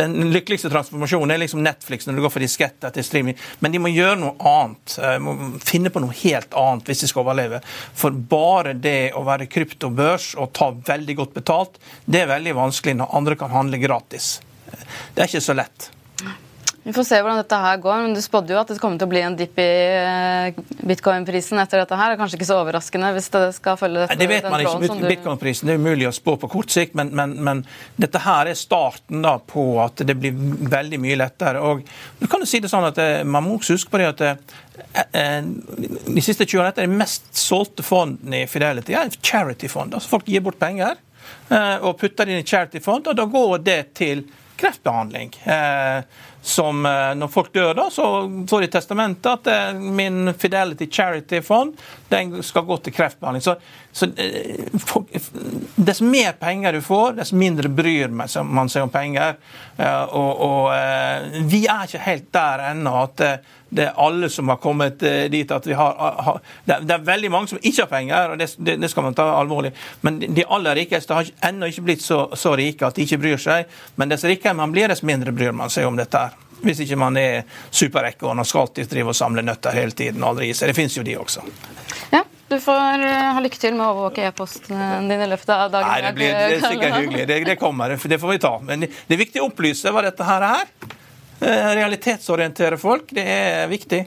den 0.01 0.31
lykkeligste 0.31 0.71
transformasjonen 0.71 1.33
er 1.35 1.41
liksom 1.43 1.63
Netflix 1.65 2.07
når 2.07 2.17
du 2.17 2.23
går 2.25 2.33
for 2.33 2.43
diskett 2.43 2.89
til 2.95 3.07
streaming. 3.07 3.39
Men 3.59 3.73
de 3.73 3.81
må 3.81 3.91
gjøre 3.91 4.19
noe 4.21 4.35
annet. 4.51 4.97
De 4.97 5.07
eh, 5.09 5.21
må 5.23 5.35
finne 5.63 5.91
på 5.93 6.03
noe 6.03 6.15
helt 6.23 6.53
annet 6.57 6.91
hvis 6.91 7.05
de 7.05 7.11
skal 7.11 7.25
overleve. 7.25 7.61
For 7.97 8.15
bare 8.15 8.75
det 8.77 9.13
å 9.17 9.25
være 9.27 9.49
kryptobørs 9.51 10.33
og 10.41 10.53
ta 10.57 10.71
veldig 10.75 11.17
godt 11.23 11.39
betalt, 11.39 11.81
det 12.05 12.23
er 12.23 12.35
veldig 12.35 12.57
vanskelig 12.59 12.99
når 13.01 13.17
andre 13.21 13.39
kan 13.39 13.53
handle 13.55 13.81
gratis. 13.81 14.37
Det 14.71 15.23
er 15.23 15.27
ikke 15.27 15.43
så 15.43 15.57
lett. 15.57 15.91
Vi 16.83 16.93
får 16.93 17.05
se 17.05 17.17
hvordan 17.21 17.37
dette 17.37 17.57
her 17.61 17.77
går, 17.77 17.97
men 18.01 18.15
Du 18.17 18.21
spådde 18.23 18.55
jo 18.55 18.57
at 18.57 18.71
det 18.71 18.79
kommer 18.81 18.97
til 18.97 19.05
å 19.05 19.11
bli 19.11 19.21
en 19.21 19.35
dipp 19.37 19.59
i 19.61 19.65
eh, 20.01 20.61
bitcoin-prisen 20.89 21.61
etter 21.61 21.83
dette. 21.83 21.97
her. 21.97 22.09
Det 22.09 22.17
er 22.17 22.21
Kanskje 22.23 22.39
ikke 22.39 22.47
så 22.49 22.57
overraskende 22.63 23.11
hvis 23.13 23.29
det 23.35 23.41
skal 23.59 23.77
følge 23.77 24.05
dette? 24.05 24.17
Det 24.17 24.29
vet 24.31 24.47
man 24.49 24.63
ikke. 24.65 24.97
Bitcoin-prisen 25.11 25.69
er 25.69 25.77
umulig 25.77 26.07
å 26.09 26.13
spå 26.15 26.35
på 26.41 26.49
kort 26.49 26.73
sikt, 26.73 26.97
men, 26.97 27.13
men, 27.17 27.37
men, 27.45 27.61
dette 28.01 28.23
her 28.25 28.49
er 28.49 28.57
starten 28.57 29.21
da 29.21 29.35
på 29.37 29.65
at 29.83 30.01
det 30.09 30.17
blir 30.17 30.33
veldig 30.73 31.01
mye 31.05 31.19
lettere. 31.21 31.61
Og 31.61 31.85
du 32.17 32.25
kan 32.25 32.41
jo 32.41 32.49
si 32.49 32.63
det 32.63 32.71
sånn 32.71 32.89
at 32.89 32.97
eh, 33.01 33.21
Man 33.29 33.45
må 33.45 33.59
også 33.59 33.77
huske 33.77 33.93
på 33.93 34.01
det 34.01 34.09
at 34.15 34.25
eh, 34.25 35.45
de 35.45 36.25
siste 36.25 36.49
20 36.49 36.63
årene 36.63 36.73
er 36.73 36.89
de 36.89 36.99
mest 37.05 37.29
solgte 37.37 37.85
fondene 37.85 38.41
i 38.41 38.49
Fidelity 38.49 38.97
er 38.97 39.13
charity-fond. 39.21 39.93
Altså 39.93 40.17
folk 40.17 40.25
gir 40.29 40.41
bort 40.41 40.59
penger 40.61 40.97
og 41.51 41.97
putter 41.99 42.25
det 42.25 42.33
inn 42.33 42.41
i 42.41 42.47
charity-fond, 42.47 43.05
og 43.11 43.15
da 43.15 43.25
går 43.29 43.59
det 43.63 43.81
til 43.99 44.23
kreftbehandling. 44.61 45.33
Eh, 45.43 46.03
som 46.41 46.85
eh, 46.85 47.15
Når 47.15 47.27
folk 47.27 47.53
dør, 47.53 47.73
da, 47.73 47.89
så 47.91 48.05
får 48.49 48.61
de 48.61 48.71
testamentet 48.73 49.29
at 49.31 49.47
eh, 49.47 49.73
min 49.77 50.33
Fidelity 50.33 50.87
Charity 50.91 51.41
Fund 51.41 51.77
den 52.09 52.43
skal 52.43 52.65
gå 52.67 52.77
til 52.77 52.93
kreftbehandling. 52.93 53.41
Så, 53.41 53.55
så 53.91 54.09
for, 54.85 55.05
Dess 55.75 56.01
mer 56.01 56.33
penger 56.39 56.73
du 56.73 56.81
får, 56.83 57.13
dess 57.21 57.31
mindre 57.31 57.69
bryr 57.69 58.11
man 58.11 58.69
seg 58.69 58.83
om 58.83 58.91
penger. 58.91 59.37
Og, 60.11 60.41
og 60.43 61.45
vi 61.47 61.63
er 61.71 61.87
ikke 61.87 62.03
helt 62.03 62.27
der 62.35 62.65
ennå 62.71 62.93
at 63.05 63.23
det 63.71 63.85
er 63.85 63.99
alle 64.03 64.27
som 64.29 64.49
har 64.51 64.59
kommet 64.59 64.99
dit 65.31 65.51
at 65.51 65.67
vi 65.67 65.73
har, 65.73 66.39
det, 66.65 66.91
er, 66.91 67.05
veldig 67.07 67.31
mange 67.31 67.47
som 67.47 67.59
ikke 67.61 67.85
har 67.85 67.89
penger, 67.89 68.33
og 68.33 68.41
det, 68.41 68.49
det, 68.81 68.89
skal 68.91 69.05
man 69.05 69.15
ta 69.15 69.29
alvorlig. 69.37 69.71
Men 70.03 70.19
de 70.19 70.43
aller 70.43 70.75
rikeste 70.75 71.15
har 71.15 71.31
ennå 71.47 71.71
ikke 71.71 71.85
blitt 71.87 72.03
så, 72.03 72.25
så, 72.35 72.51
rike 72.59 72.89
at 72.89 72.99
de 72.99 73.07
ikke 73.07 73.21
bryr 73.23 73.39
seg. 73.39 73.71
Men 73.95 74.11
dess 74.11 74.27
rikere 74.27 74.57
man 74.59 74.75
blir, 74.75 74.91
dess 74.91 75.05
mindre 75.07 75.31
bryr 75.31 75.55
man 75.55 75.71
seg 75.71 75.87
om 75.87 75.95
dette. 75.95 76.25
Hvis 76.61 76.83
ikke 76.85 76.97
man 76.99 77.17
er 77.19 77.43
superekorn 77.69 78.41
og 78.41 78.47
skal 78.47 78.65
alltid 78.65 78.91
drive 78.91 79.13
og 79.13 79.17
samle 79.17 79.43
nøtter 79.45 79.75
hele 79.75 79.95
tiden. 79.97 80.21
og 80.23 80.35
aldri 80.35 80.51
i 80.51 80.55
seg. 80.57 80.71
Det 80.71 80.77
fins 80.77 80.97
jo 80.97 81.03
de 81.07 81.17
også. 81.19 81.43
Ja, 82.11 82.23
du 82.51 82.57
får 82.59 83.05
eh, 83.07 83.27
ha 83.35 83.43
lykke 83.43 83.61
til 83.61 83.75
med 83.77 83.85
å 83.85 83.91
overvåke 83.95 84.25
e-posten 84.29 85.09
din 85.09 85.25
i 85.25 85.29
løpet 85.31 85.53
av 85.55 85.67
dagen. 85.73 85.89
Nei, 85.89 85.99
det, 86.05 86.15
blir, 86.17 86.31
det 86.31 86.57
er 86.57 86.65
sikkert 86.65 86.97
hyggelig. 86.99 87.27
Det, 87.27 87.43
det, 87.51 87.59
kommer, 87.59 87.95
det 87.95 88.19
får 88.21 88.33
vi 88.35 88.41
ta. 88.43 88.55
Men 88.65 88.87
det 88.87 89.15
er 89.15 89.21
viktig 89.21 89.43
å 89.43 89.49
opplyse 89.49 89.93
hva 89.93 90.03
dette 90.05 90.27
her 90.27 90.47
er. 90.51 90.65
Eh, 91.41 91.69
realitetsorientere 91.79 92.77
folk, 92.81 93.13
det 93.17 93.25
er 93.25 93.69
viktig. 93.71 94.03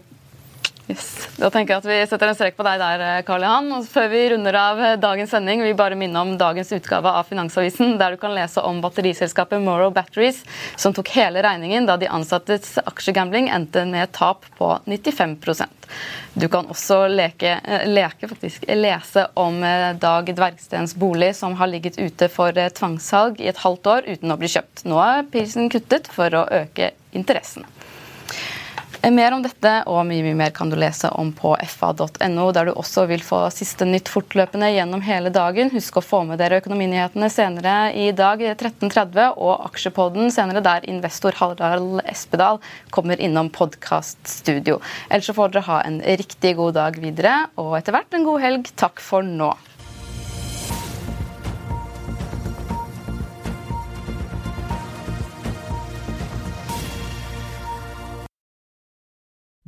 Yes. 0.84 1.28
Da 1.40 1.48
tenker 1.48 1.72
jeg 1.72 1.80
at 1.80 1.86
Vi 1.88 1.94
setter 2.10 2.28
en 2.28 2.36
strek 2.36 2.56
på 2.58 2.64
deg 2.66 2.76
der, 2.82 3.00
eh, 3.00 3.22
Karl 3.24 3.44
Johan. 3.46 3.70
Og 3.72 3.86
før 3.88 4.10
vi 4.12 4.20
runder 4.34 4.56
av 4.60 4.80
eh, 4.84 4.96
dagens 5.00 5.30
sending, 5.32 5.62
vil 5.64 5.72
vi 5.72 5.78
bare 5.78 5.96
minne 5.96 6.20
om 6.20 6.34
dagens 6.36 6.74
utgave 6.76 7.08
av 7.08 7.24
Finansavisen, 7.30 7.96
der 8.00 8.12
du 8.12 8.20
kan 8.20 8.34
lese 8.36 8.60
om 8.60 8.82
batteriselskapet 8.84 9.62
Morrow 9.64 9.92
Batteries, 9.94 10.42
som 10.76 10.92
tok 10.92 11.08
hele 11.16 11.40
regningen 11.46 11.88
da 11.88 11.96
de 11.96 12.10
ansattes 12.12 12.76
aksjegambling 12.84 13.48
endte 13.48 13.86
med 13.88 14.12
tap 14.12 14.44
på 14.58 14.74
95% 14.84 15.88
Du 16.34 16.48
kan 16.52 16.68
også 16.68 17.06
leke, 17.08 17.56
eh, 17.64 17.86
leke 17.88 18.28
faktisk, 18.28 18.68
lese 18.68 19.26
om 19.40 19.62
Dag 20.00 20.28
Dvergstens 20.36 20.94
bolig, 21.00 21.32
som 21.36 21.54
har 21.56 21.70
ligget 21.70 21.96
ute 21.98 22.28
for 22.28 22.52
tvangssalg 22.52 23.40
i 23.40 23.48
et 23.48 23.64
halvt 23.64 23.86
år 23.86 24.10
uten 24.10 24.36
å 24.36 24.36
bli 24.36 24.52
kjøpt. 24.52 24.84
Nå 24.84 25.00
er 25.00 25.24
prisen 25.32 25.72
kuttet 25.72 26.12
for 26.12 26.28
å 26.28 26.44
øke 26.60 26.92
interessen. 27.16 27.64
Eh, 29.04 29.10
mer 29.12 29.34
om 29.36 29.42
dette 29.44 29.70
og 29.90 30.06
mye 30.08 30.24
mye 30.24 30.36
mer 30.38 30.52
kan 30.56 30.70
du 30.72 30.78
lese 30.80 31.10
om 31.20 31.28
på 31.36 31.50
fa.no, 31.68 32.44
der 32.56 32.70
du 32.70 32.72
også 32.72 33.04
vil 33.10 33.20
få 33.24 33.42
siste 33.52 33.84
nytt 33.84 34.08
fortløpende 34.08 34.70
gjennom 34.72 35.02
hele 35.04 35.32
dagen. 35.34 35.68
Husk 35.74 35.98
å 36.00 36.04
få 36.04 36.22
med 36.24 36.40
dere 36.40 36.62
økonominyhetene 36.62 37.28
senere 37.32 37.74
i 38.00 38.06
dag 38.16 38.40
13.30 38.40 39.36
og 39.36 39.66
Aksjepodden 39.68 40.32
senere, 40.32 40.64
der 40.64 40.88
investor 40.88 41.36
Harald 41.36 42.00
Espedal 42.08 42.62
kommer 42.96 43.20
innom 43.20 43.52
podkaststudio. 43.52 44.80
Ellers 45.10 45.28
så 45.28 45.36
får 45.36 45.52
dere 45.52 45.68
ha 45.68 45.82
en 45.84 46.00
riktig 46.00 46.56
god 46.56 46.78
dag 46.80 46.96
videre, 47.04 47.36
og 47.60 47.76
etter 47.76 47.98
hvert 47.98 48.16
en 48.16 48.24
god 48.24 48.44
helg. 48.46 48.72
Takk 48.80 49.04
for 49.04 49.26
nå. 49.26 49.52